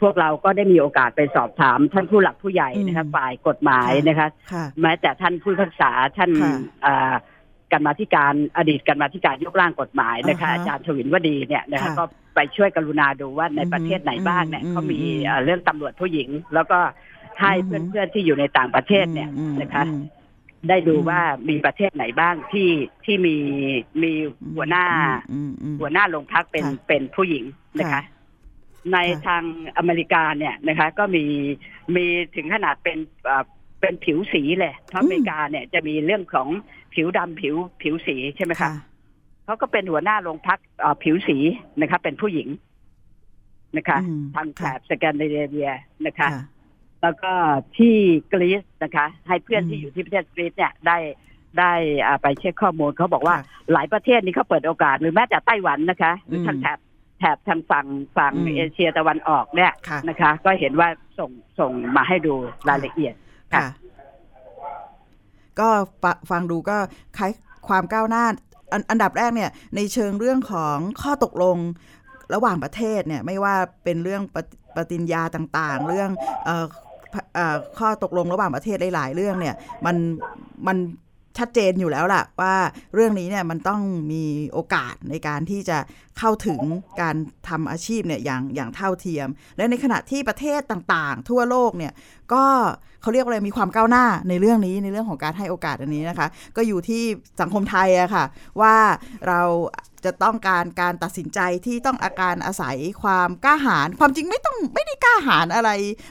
[0.00, 6.54] พวกเราก็ได้มีโอกาสไปสอบถาม ท่านผู้หลักผู้ใหญ่นะคะอืมฝ่ายกฎหมายนะคะค่ะแม้แต่ท่านผู้พิพากษาท่านค่ะ
[6.86, 7.14] อ่า
[7.72, 16.78] กรรมาธิการอดีตกรรมาธิการยกร่างกฎหมายนะคะอ่าฮะอาจารย์ถวินวดีเนี่ยนะคะค่ะก็ไปช่วยกรุณาดูว่าในอืมประเทศไหนบ้างเนี่ยอืมเขามีอืมเอ่อเรื่องตำรวจผู้หญิง แล้วก็
[17.40, 20.02] ให้อืมเพื่อนๆที่อยู่ในต่างประเทศเนี่ยอืมนะคะอืม
[20.68, 22.70] ได้ดูว่ามีประเทศไหนบ้างที่
[23.04, 23.36] ที่มี
[24.02, 24.12] มี
[24.56, 24.86] หัวหน้า
[25.32, 27.44] อืมอืมหัวหน้าโรงพักเป็นค่ะเป็นผู้หญิง
[27.78, 28.02] นะคะค่ะ
[28.92, 29.42] ในค่ะทาง
[29.78, 31.24] อเมริกาเนี่ยนะคะ ก็มี
[31.94, 32.04] มี
[32.36, 33.44] ถึงขนาดเป็นเอ่อ
[33.80, 36.48] เป็นผิวสีเลยเพราะอเมริกาเนี่ยจะมีเรื่องของ
[36.94, 38.72] ผิวดำผิวผิวสีใช่ไหมคะค่ะ
[39.44, 41.36] เขาก็เป็นหัวหน้าโรงพักเอ่อผิวสี
[41.80, 42.48] นะคะ เป็นผู้หญิง
[43.76, 45.70] นะคะอืมทางแถค่ะบสแกนดิเนเวีย
[46.06, 46.42] นะคะค่ะ
[47.02, 47.32] แล้วก็
[47.76, 47.96] ที่
[48.32, 50.98] กรีซนะคะ ให้เพื่อนอืมที่อยู่ที่ประเทศกรีซเนี่ยได้
[51.58, 51.72] ได้
[52.06, 56.78] อ่าไปเช็คข้อมูลเขาบอกว่าค่ะหลายประเทศนี้เขาเปิดโอกาสหรือแม้แต่ไต้หวันนะคะ หรืออมทางแถบ
[57.18, 57.86] แถบทางฝั่ง
[58.16, 60.88] ฝั่งอืมเอเชียตะวันออกเนี่ยค่ะนะคะ ก็เห็นว่า
[61.18, 62.34] ส่งส่งมาให้ดู
[62.68, 63.14] รายละเอียด
[63.54, 63.66] ค่ะค่ะ
[65.60, 65.68] ก็
[66.02, 66.76] ฟะฟังดูก็
[67.18, 67.32] คล้าย
[67.68, 68.24] ความก้าวหน้า
[68.72, 71.56] อันอันดับแรกเนี่ย ในเชิงเรื่องของข้อตกลง
[72.34, 76.10] ระหว่างประเทศเนี่ย ไม่ว่าเป็นเรื่องปฏิปฏิญญาต่างๆ เรื่อง
[76.46, 76.87] เออพะเอ่อ
[77.78, 79.54] ข้อตกลงระหว่างประเทศหลาย ๆ เรื่องเนี่ย
[79.86, 79.96] มัน
[80.66, 80.76] มัน
[81.38, 82.54] ชัดเจนอยู่แล้วล่ะ ว่า
[82.94, 83.80] เรื่องนี้เนี่ยมันต้อง
[84.12, 85.78] มีโอกาสในการที่จะ
[86.18, 86.60] เข้าถึง
[87.00, 87.16] การ
[87.48, 91.92] ทำอาชีพเนี่ยอย่างอย่างเท่าเทียม และในขณะที่ประเทศต่างๆ ทั่วโลกเนี่ย
[92.32, 92.44] ก็
[93.02, 97.02] เขาเรียกว่าอะไรมีความก้าวหน้าในเรื่องนี้ในเรื่องของการให้โอกาสอันนี้นะคะ ก็อยู่ที่
[97.40, 98.24] สังคมไทยอะค่ะ
[98.60, 98.76] ว่า
[99.28, 99.40] เรา
[100.04, 105.70] จะต้องการการตัดสินใจที่ต้องอาการอาศัยความกล้าหาญความจริงไม่ต้องไม่ได้กล้าหาญอะไร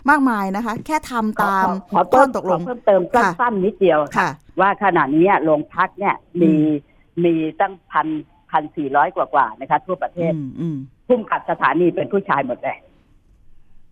[0.09, 4.29] มากมายนะคะ แค่ทำตามขอขอข้เพิ่อมตกลงขอเพิ่มเติมค่ะสั้นๆนิดเดียวค่ะ
[4.59, 6.53] ว่าขณะนี้โรงพักเนี่ยมี
[7.23, 8.07] มีตั้งพัน
[8.51, 10.77] พันสี่ร้อยกว่าๆนะคะ ทั่วประเทศอืมอืม
[11.07, 12.77] พุ่มขัดสถานีเป็นผู้ชายหมดเลย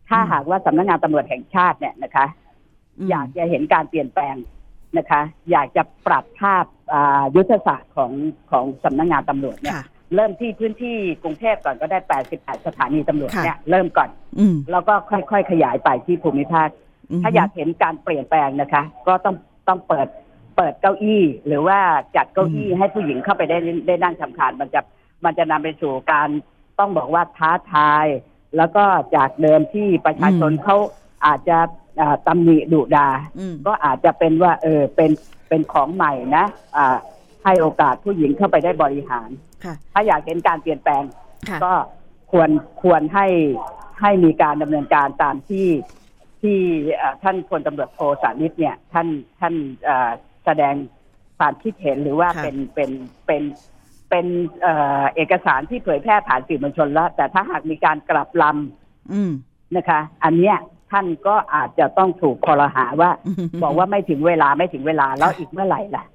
[0.09, 2.25] ถ้าอืมหากว่าสำนักงานตำรวจแห่งชาติเนี่ยนะคะ
[2.97, 4.35] มอยากจะเห็นการเปลี่ยนแปลง
[4.97, 8.11] นะคะ อยากจะปรับภาพอ่ายุทธศาสตร์ของ
[8.51, 9.85] ของสำนักงานตำรวจเนี่ยค่ะ
[10.15, 11.99] เริ่มที่พื้นที่กรุงเทพก่อนก็ได้
[12.33, 14.09] 88 สถานีตำรวจค่ะเนี่ยเริ่มก่อน
[14.39, 16.71] อืมแล้วก็ค่อยๆ ขยายไปที่ภูมิภาคม
[17.23, 19.35] ถ้าอยากเห็นการเปลี่ยนแปลงนะคะ ก็ต้อง
[19.67, 20.07] ต้องเปิด
[20.55, 21.79] เปิดเก้าอี้ หรือว่า
[22.15, 24.81] จัดเก้าอี้ให้ผู้หญิงเข้าไปได้ได้นั่งทำคานมันจะ
[25.25, 26.29] มันจะนำไปสู่การ
[26.79, 28.05] ต้องบอกว่าท้าทาย
[28.57, 28.83] แล้วก็
[29.15, 30.77] จากเดิมที่ประชาชนอืมเขา
[31.25, 31.57] อาจจะ
[32.01, 33.07] อ่าตำหนิดุดา
[33.39, 35.11] อืมก็อาจจะเป็นว่า เออเป็น
[35.49, 36.45] เป็นของใหม่นะ
[36.75, 36.97] อ่า
[37.43, 39.29] ให้โอกาสผู้หญิงเข้าไปได้บริหาร
[39.63, 41.03] ค่ะถ้าอยากเห็นการเปลี่ยนแปลง
[41.49, 41.73] ค่ะก็
[42.31, 42.49] ควร
[42.81, 43.27] ควรให้
[44.01, 45.67] ให้มีการดำเนินการตามที่
[46.41, 46.57] ที่
[46.95, 49.07] เอ่อท่านพลตำรวจโทสานิตเนี่ย ท่าน
[49.39, 49.53] ท่าน
[49.85, 50.11] เอ่อ
[50.45, 50.75] แสดง
[51.37, 52.91] ความคิดเห็นหรือว่าค่ะเป็นเป็น
[53.25, 53.43] เป็น
[54.09, 54.25] เป็น
[54.61, 58.43] เอ่อเอกสารที่เผยแพร่ผ่านสื่อมวลชนแล้ว แต่ถ้าหากมีการกลับล
[59.11, 60.57] อืมำนะคะ อันเนี้ย
[60.91, 63.11] ท่านก็อาจจะต้องถูกคอรหาว่า
[63.63, 66.05] บอกว่าไม่ถึงเวลาไม่ถึงเวลาแล้วอีกเมื่อไหร่ล่ะ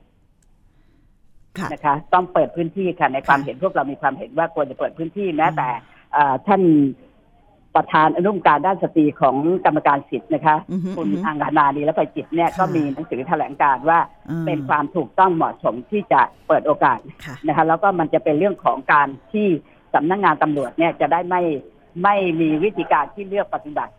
[1.59, 5.69] ค่ะนะคะ ต้องเปิดพื้นที่ค่ะในความค่ะเห็นพวกเรามีความเห็นว่าควรจะเปิดพื้นที่แม้แต่
[6.13, 6.63] เอ่อท่าน
[7.77, 13.99] ประธานอนุกรรมการด้านสตรีของกรรมการสิทธิ์นะคะอือฮึคุณอือฮึอังคณาดีและไปจิตเนี่ยค่ะก็มีหนังสือแถลงการว่า
[14.31, 19.47] อืมเป็นความถูกต้องเหมาะสมที่จะเปิดโอกาสค่ะนะคะแล้วก็มันจะเป็นเรื่องของการที่
[19.95, 21.43] สำนักงานตำรวจเนี่ยจะได้ไม่
[22.03, 23.93] ไม่มีวิธีการที่เลือกปฏิบัติ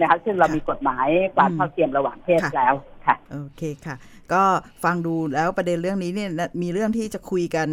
[0.00, 2.74] นะคะซึ่งเรามีกฎหมายความอืมเท่าเทียมระหว่างเพศค่ะแล้ว
[3.06, 3.96] ค่ะโอเคค่ะ
[4.32, 4.44] ก็
[4.84, 7.68] ฟังดูแล้วประเด็นเรื่องนี้เนี่ยนะมีเรื่องที่จะคุยกัน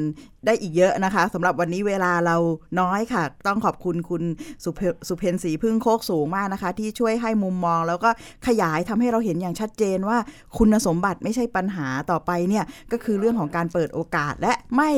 [0.45, 2.37] ได้อีกเยอะนะคะสำหรับวันนี้เวลาเรา
[2.79, 4.23] น้อยค่ะ ต้องขอบคุณคุณ
[4.63, 8.09] สุเพสุเพนศรีพึ่งโคกสูงมากนะคะ ที่ช่วยให้มุมมอง แล้วก็
[8.47, 10.17] ขยายทำให้เราเห็นอย่างชัดเจนว่า
[10.57, 14.91] คุณสมบัติไม่ใช่ปัญหาต่อไปเนี่ยก็คือเรื่องของการเปิดโอกาสและไม่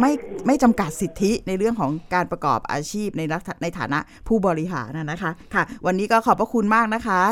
[0.00, 0.12] ไม่
[0.46, 7.22] ไม่จำกัดสิทธิในเรื่องของการประกอบอาชีพในลักษณะในฐานะผู้บริหารนะนะคะ ค่ะ วันนี้ก็ขอบพระคุณมากนะคะ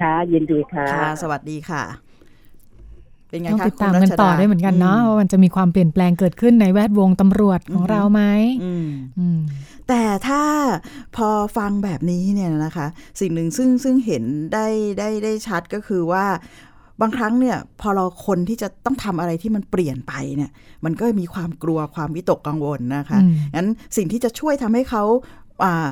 [0.00, 2.05] ค่ะยินดีค่ะค่ะสวัสดีค่ะ
[3.28, 8.22] เป็นไงต้องคะติดตามคุณกันรัชต่อได้เหมือนกันเนาะว่ามันจะมีความเปลี่ยนแปลงเกิดขึ้นในแวดวงตำรวจของเราไหม
[8.64, 9.38] อืมอืม
[9.88, 10.42] แต่ถ้า
[11.16, 12.86] พอฟังแบบนี้เนี่ยนะคะ
[13.20, 14.66] สิ่งหนึ่งซึ่งซึ่งเห็นได้
[14.98, 16.24] ได้ได้ชัดก็คือว่า
[17.00, 20.50] บางครั้งเนี่ยพอเราคนที่จะต้องทำอะไรที่มันเปลี่ยนไปเนี่ย
[20.84, 25.04] มันก็มีความกลัวความวิตกกังวลนะคะอืมงั้นสิ่งที่จะช่วยทำให้เขา
[25.64, 25.88] อ่า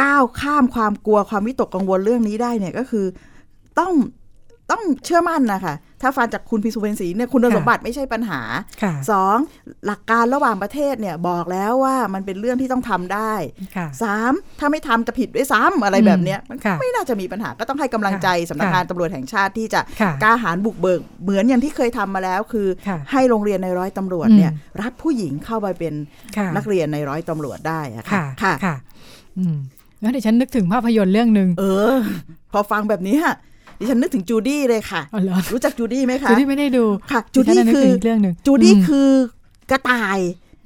[0.00, 3.06] ก้าวข้ามความกลัวความวิตกกังวลเรื่องนี้ได้เนี่ยก็คือ
[3.78, 3.92] ต้อง
[4.70, 5.74] ต้องเชื่อมั่นนะคะ
[6.04, 8.40] ถ้าฟังจากคุณพิสุเวนศรีเนี่ยคุณสมบัติไม่ใช่ปัญหา
[8.82, 9.36] ค่ะสอง
[9.86, 13.32] หลักการระหว่างประเทศเนี่ยบอกแล้วว่ามันเป็นเรื่องที่ต้องทำได้
[13.76, 25.94] ค่ะสามถ้าไม่ทำจะผิดด้วยซ้ำอะไรแบบเนี้ยมันค่ะไม่น่าจะมีปัญหาก็ต้องให้กำลังใจค่ะสำนักงานตำรวจแห่งชาติที่จะค่ะกล้าหาญบุกเบิกเหมือนอย่างที่เคยทำมาแล้ว คือค่ะให้โรงเรียนในร้อยตำรวจเนี่ยอืมรับผู้หญิงเข้าไปเป็น
[26.36, 28.76] ค่ะนักเรียนในร้อยตำรวจได้อะค่ะค่ะค่ะ
[29.38, 29.56] อืม
[30.00, 31.94] แล้วเดี๋ยวฉันนึกถึงภาพยนตร์เรื่องหนึ่งเออ
[32.52, 33.34] พอฟังแบบนี้ค่ะ
[33.78, 39.10] ดิฉันนึกถึงจูดี้เลยค่ะอ๋อเหรอรู้จักจูดี้ไหมคะจูดี้ไม่ได้ดูค่ะ จูดี้ฉันน่ะนึกคือถึงอีกเรื่องหนึ่งจูดี้มคือ
[39.70, 40.18] กระต่าย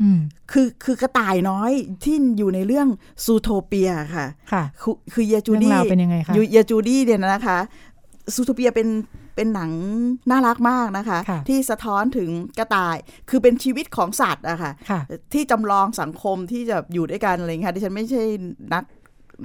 [0.03, 0.21] อืม
[0.53, 1.71] คือคือกระต่ายน้อย
[2.05, 2.89] ที่อยู่ในเรื่อง
[3.25, 7.59] Zootopia ค่ะ ค่ะ คือคือเยจูเรื่ดี้องราวเป็นยังไงคะเยจูดี้เนี่ยนะคะ
[8.35, 8.89] Zootopia เป็น
[9.37, 9.71] เป็นหนัง
[10.31, 12.97] น่ารักมากนะคะค่ะที่สะท้อนถึงกระต่าย
[13.31, 15.01] คือเป็นชีวิตของสัตว์อะค่ะค่ะ
[15.33, 18.25] ที่จำลองสังคมที่จะอยู่ด้วยกันอะไรอย่างเงี้ยค่ะดิฉันไม่ใช่
[18.73, 18.85] นัก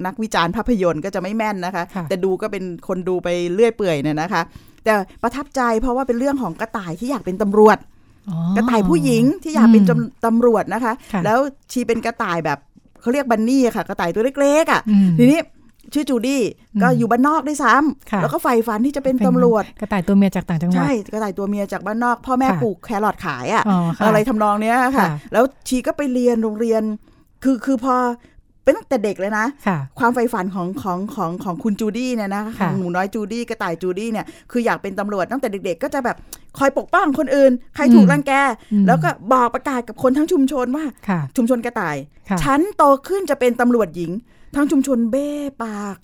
[0.06, 4.42] นักวิจารณ์ภาพยนตร์ก็จะไม่แม่นนะคะค่ะแต่ดูก็เป็นคนดูไปเรื่อยเปื่อยเนี่ยนะคะ
[4.84, 4.92] แต่
[5.22, 7.78] ประทับใจเพราะว่าเป็นเรื่องของกระต่ายที่อยากเป็นตำรวจ
[8.30, 11.38] อ๋อกระต่ายผู้หญิงที่อยากเป็นอืมตำตำรวจนะคะค่ะแล้ว
[11.72, 12.58] ชีเป็นกระต่ายแบบ
[13.00, 15.40] เขาเรียกบันนี่อะค่ะ กระต่ายตัวเล็กๆอะอืมทีนี้
[15.92, 16.42] ชื่อจูดี้
[16.82, 17.72] ก็อืมอยู่บ้านนอกด้วยซ้
[18.10, 26.82] ค่ะำแล้วก็ใฝ่ฝันที่จะเป็นตำรวจ กระต่ายตัวเมียจากต่างจังหวัด ใช่ กระต่ายตัวเมียจากบ้านนอก พ่อแม่ค่ะปลูกแครอทขายอะอ๋อค่ะอะไรทำนองเนี้ยค่ะค่ะ แล้วชีก็ไปเรียนโรงเรียน
[27.44, 27.96] คือคือพอ
[28.64, 36.16] เป็นตั้งแต่เด็กเลยนะค่ะความใฝ่ฝันของของของของคุณจูดี้เนี่ยนะขค่ะองหนูน้อยจูดี้กระต่ายจูดี้เนี่ยคืออยากเป็นตำรวจตั้งแต่เด็ก ๆ ก็จะแบบ
[36.58, 38.32] คอยปกป้องคนอื่น ใครถูกรังแก
[38.72, 41.96] อืมแล้วก็บอกประกาศกับคนทั้งชุมชนว่าค่ะชุมชนกระต่าย
[42.30, 44.12] ค่ะฉันโตขึ้นจะเป็นตำรวจหญิง
[44.54, 45.28] ทั้งชุมชนเบ้
[45.62, 45.96] ปาก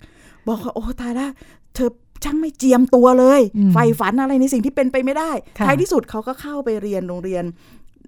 [0.47, 1.27] บอกว่าโอ้ตายละ
[1.75, 1.91] เธอ
[2.23, 7.43] ช่างไม่เจียมตัวเลยอืมใฝ่ฝันอะไรในสิ่งที่เป็นไปไม่ได้ค่ะท้ายที่สุดเขาก็เข้าไปเรียนโรงเรียน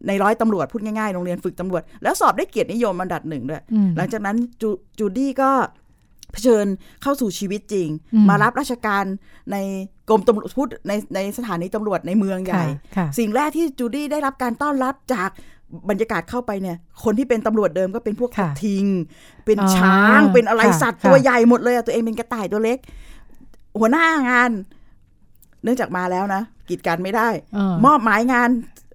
[0.08, 4.64] ในร้อยตำรวจพูดง่ายๆ โรงเรียนฝึกตำรวจ แล้วสอบได้เกียรตินิยมอันดับหนึ่งด้วยอืมหลังจากนั้นจ
[5.00, 5.52] จูดี้ก็
[6.32, 6.66] เผชิญ
[7.02, 9.06] เข้าสู่ชีวิตจริงอืมมารับราชการ
[9.52, 9.58] ใน
[10.10, 15.30] กรมตำรวจพูดในในสถานีตำรวจในเมืองใหญ่ค่ะค่ะสิ่งแรกที่จูดี้ได้รับการต้อนรับจาก
[15.90, 18.86] บรรยากาศเข้าไปเนี่ย คนที่เป็นตำรวจเดิมก็เป็นพวกกค่ะระทิง
[19.46, 22.78] เป็นอ๋อช้าง เป็นอะไรค่ะสัตว์ค่ะตัวใหญ่หมดเลยอะตัวเองเป็นกระต่ายตัวเล็ก
[23.80, 24.52] หัวหน้างาน
[25.64, 28.50] เนื่องจากมาแล้วนะกีดกันไม่ได้เออมอบหมายงาน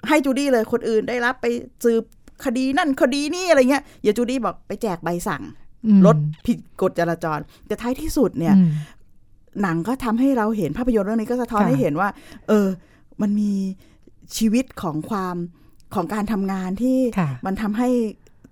[0.09, 1.47] ให้จูดี้เลยคนอื่นได้รับไป
[1.85, 2.03] สืบ
[2.45, 5.43] คดีนั่นคดีนี่อะไรเงี้ยอย่าจูดี้บอกไปแจกใบสั่ง
[5.87, 8.71] อืมรถผิดกฎจราจร แต่ท้ายที่สุดเนี่ยอืม
[9.63, 12.09] หนังก็ทำให้เราเห็นภาพยนตร์เรื่องนี้ก็สะท้อนค่ะให้เห็นว่า
[12.49, 12.67] เออ
[13.23, 13.53] มันมี
[14.37, 15.37] ชีวิตของความ
[15.95, 17.89] ของการทำงานที่ค่ะมันทำให้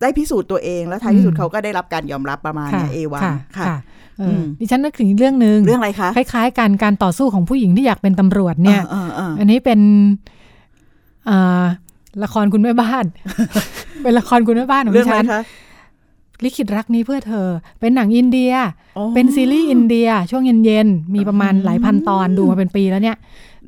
[0.02, 3.78] ได้พิสูจน์ตัวเอง แล้วท้ายที่สุดอืมเขาก็ได้รับการยอมรับประมาณค่ะเนี่ยเอวันค่ะค่ะค่ะ
[4.18, 10.35] เอออมดิฉันนึกถึงอีกเรื่องหนึ่งเรื่องอะไรคะ คล้ายๆ กันการต่อสู้ของผู้หญิงที่อยากเป็นตำรวจเนี่ยเออเออเอออันนี้เป็นเอ่อ
[12.22, 13.04] ละครคุณแม่บ้าน
[14.02, 15.42] เป็นละครคุณแม่บ้านของดิฉันเรื่องอะไรคะ
[16.44, 17.46] ลิขิตรักนี้เพื่อเธอ
[17.80, 18.52] เป็นหนังอินเดีย
[18.96, 23.16] อ๋อเป็นซีรีส์อินเดีย ช่วงเย็นๆ มีประมาณอืมหลายพันตอนดูมาเป็นปีแล้วเนี่ย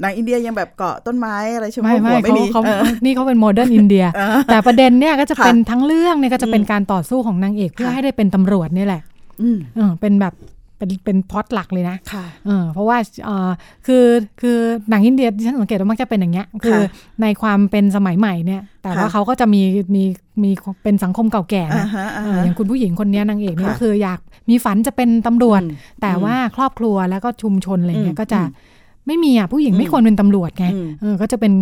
[0.00, 9.02] หนังอินเดียยังแบบเกาะต้นไม้อะไรใช่ไหมไม่ไม่หัวไม่เขามีเขาเออนี่เขาเป็น modern อินเดียเออแต่ประเด็นเนี่ยก็จะค่ะเป็นทั้งเรื่องเนี่ยก็จะเป็นอืมการต่อสู้ของนางเอกเพื่อค่ะให้ได้เป็นตำรวจนี่แหละ
[9.42, 10.34] อืมเออเป็นแบบ
[10.78, 13.50] เป็นเป็นพล็อตหลักเลยนะค่ะเออเพราะว่าเออ
[13.86, 14.04] คือ
[14.40, 14.58] คือ
[14.90, 16.80] หนังอินเดียที่ฉันสังเกตว่ามักจะเป็นอย่างเงี้ยคือ
[17.22, 19.62] ในความเป็นสมัยใหม่เนี่ย แต่ว่าค่ะเขาก็จะมี
[19.94, 20.02] มี
[20.42, 20.50] มี
[20.82, 24.20] เป็นสังคมเก่าแก่อ่านะฮะอ่าเออฮะอย่างคุณผู้หญิงคนเนี้ยนางเอกเนี่ยค่ะก็คืออยาก
[24.50, 28.76] มีฝันจะเป็นตำรวจอืมแต่อืมว่าครอบครัวแล้วก็ชุมชนอะไรเงี้อืยมก็จะอืม
[29.06, 31.52] ไม่มีอะผู้หญิงอืมไม่ควรเป็นตำรวจไงอืมเออก็จะเป็น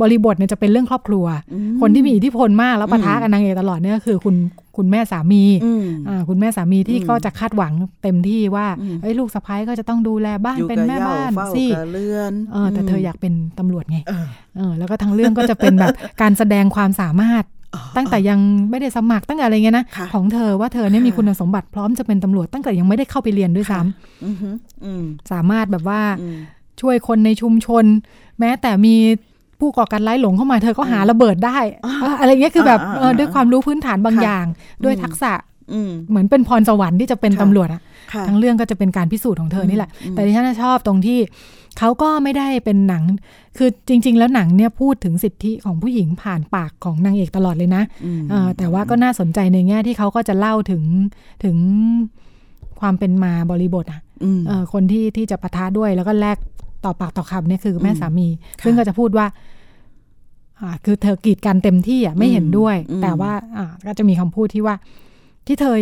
[0.00, 4.36] บริบทเนี่ยจะเป็นเรื่องครอบครัวอืมคนที่มีอิทธิพลมากแล้วปะทะอืมกับนางเอกตลอดเนี่ยก็คือคุณ
[4.76, 7.72] คุณแม่สามีอืมอ่าคุณแม่สามีที่อืมก็จะคาดหวัง
[8.02, 14.26] เต็มที่ว่าอืมเอ้ยลูกสะพ้ายก็จะต้องดูแลบ้านอยู่เป็นกับแม่เหย้าบ้านเฝ้าสิกับเรือนเออแต่เธออยากเป็นตำรวจไงเออ
[14.56, 24.50] เออแล้วก็ทั้งเรื่องก็จะเป็นแบบการแสดงความสามารถอ๋อตั้งแต่ยังไม่ได้สมัครตั้งแต่อะไรเงี้ยนะค่ะของเธอว่าเธอเนี่ยค่ะมีคุณสมบัติพร้อมจะเป็นตำรวจตั้งแต่ยังไม่ได้เข้าไปเรียนด้วยซ้ำอืมฮึ
[24.84, 26.36] อืมสามารถแบบว่าอืม
[26.80, 27.84] ช่วยคนในชุมชน
[28.40, 28.96] แม้แต่มี
[29.60, 34.46] ผู้ก่อการร้ายหลงเข้ามาเธอก็หาระเบิดได้เอออะไรเงี้ยคือแบบอ่าอ่าเออด้วยความรู้พื้นฐานบางค่ะอย่าง
[34.84, 35.32] ด้วยอืมทักษะ
[35.72, 37.80] อืมเหมือนเป็นพรสวรรค์ที่จะเป็นค่ะตำรวจอะ
[38.12, 41.18] ค่ะทั้งเรื่องก็จะเป็นการพิสูจน์ของเธอนี่แหละอืมแต่ที่ฉันน่ะชอบตรงที่
[41.78, 43.02] เขาก็ไม่ได้เป็นหนัง
[43.58, 50.82] คือจริง ๆ แล้วหนังเนี่ยพูดถึงสิทธิของผู้หญิงผ่านปากของนางเอกตลอดเลยนะอืมเออแต่ว่าก็น่าสนใจในแง่ที่เขาก็จะเล่าถึง
[51.44, 51.56] ถึง
[52.80, 56.38] ความเป็นมาบริบทอะอืมเออคนที่ที่จะปะทะด้วยแล้วก็แลก
[56.84, 58.28] ต่อปากต่อคำเนี่ยคือแม่อืมสามี
[58.60, 59.26] ค่ะซึ่งก็จะพูดว่า
[60.60, 64.74] อ่าคือเธอกีดกันเต็มที่อะไม่เห็นด้วยอืมแต่ว่าอ่าก็จะมีคำพูดที่ว่า
[65.46, 65.74] ที่เธอ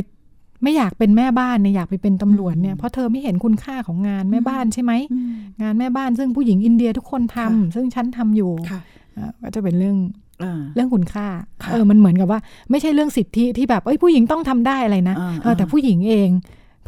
[0.63, 5.33] ไม่อยากเป็นแม่บ้านเนี่ยอยากไปเป็นตำรวจเนี่ยเพราะเธอไม่เห็นคุณค่าของงานแม่บ้านใช่ไหมอืม
[5.63, 8.81] งานแม่บ้านซึ่งผู้หญิงอินเดียทุกคนทำค่ะซึ่งฉันทำอยู่ค่ะ
[9.17, 9.97] อ่าก็จะเป็นเรื่อง
[10.43, 11.27] อ่าเรื่องคุณค่า
[11.63, 12.41] ค่ะเออมันเหมือนกับว่า
[12.71, 16.29] ไม่ใช่เรื่องสิทธิที่แบบเอ้ยผู้หญิงต้องทำได้อะไรนะอ่าเออแต่ผู้หญิงเอง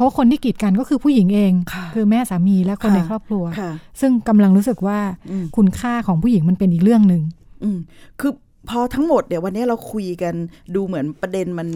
[0.00, 3.70] เพราะคนที่กีดกันก็คือผู้หญิงเองค่ะคือแม่สามีและคนค่ะในครอบครัวค่ะ
[4.00, 4.98] ซึ่งกำลังรู้สึกว่า
[5.30, 7.22] อืมคุณค่าของผู้หญิงมันเป็นอีกเรื่องหนึ่ง
[7.62, 7.78] อืม
[8.20, 8.32] คือ
[8.68, 10.34] พอทั้งหมดเดี๋ยววันนี้เราคุยกัน
[10.74, 11.68] ดูเหมือนประเด็นมัน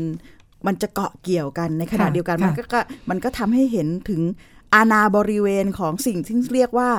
[0.66, 4.20] มันจะเกาะเกี่ยวกันในขณะค่ะเดียวกันค่ะมันก็ก็มันก็ทำให้เห็นถึง
[4.74, 6.90] อาณาบริเวณของสิ่งที่เรียกว่า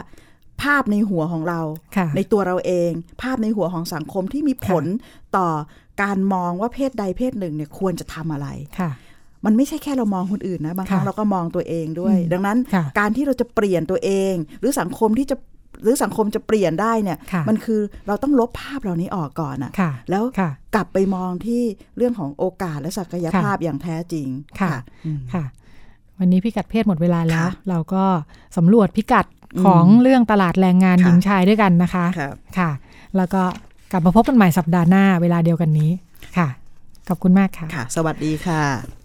[0.61, 1.61] ภาพในหัวของเรา
[1.95, 4.85] ค่ะในตัวเราเอง ภาพในหัวของสังคมที่มีผล
[5.37, 5.47] ต่อ
[6.03, 8.47] การมองว่าเพศใดเพศหนึ่งเนี่ยควรจะทำอะไร
[8.79, 8.91] ค่ะ
[9.45, 15.35] มันไม่ใช่แค่เรามองคนอื่นนะบางครั้งค่ะเราก็มองตัวเองด้วยอืมดังนั้นค่ะการที่เราจะเปลี่ยนตัวเอง หรือสังคมที่จะ
[15.83, 21.61] หรือสังคมจะเปลี่ยนได้เนี่ยค่ะมันคือเราต้องลบภาพเหล่านี้ออกก่อนอะค่ะแล้วค่ะกลับไปมองที่
[21.97, 24.27] เรื่องของโอกาสและศักยภาพอย่างแท้จริง
[24.59, 24.69] ค่ะ
[25.05, 25.43] อืมค่ะ
[26.19, 28.03] วันนี้พิกัดเพศหมดเวลาแล้วค่ะเราก็
[28.57, 29.25] สำรวจพิกัด
[29.65, 32.71] ของเรื่องตลาดแรงงานค่ะหญิงชายด้วยกันนะคะครับค่ะ
[33.17, 33.41] แล้วก็
[33.91, 35.91] กลับมาพบกันใหม่สัปดาห์หน้าเวลาเดียวกันนี้
[36.37, 36.47] ค่ะ
[37.07, 39.04] ขอบคุณมากค่ะ ค่ะ สวัสดีค่ะ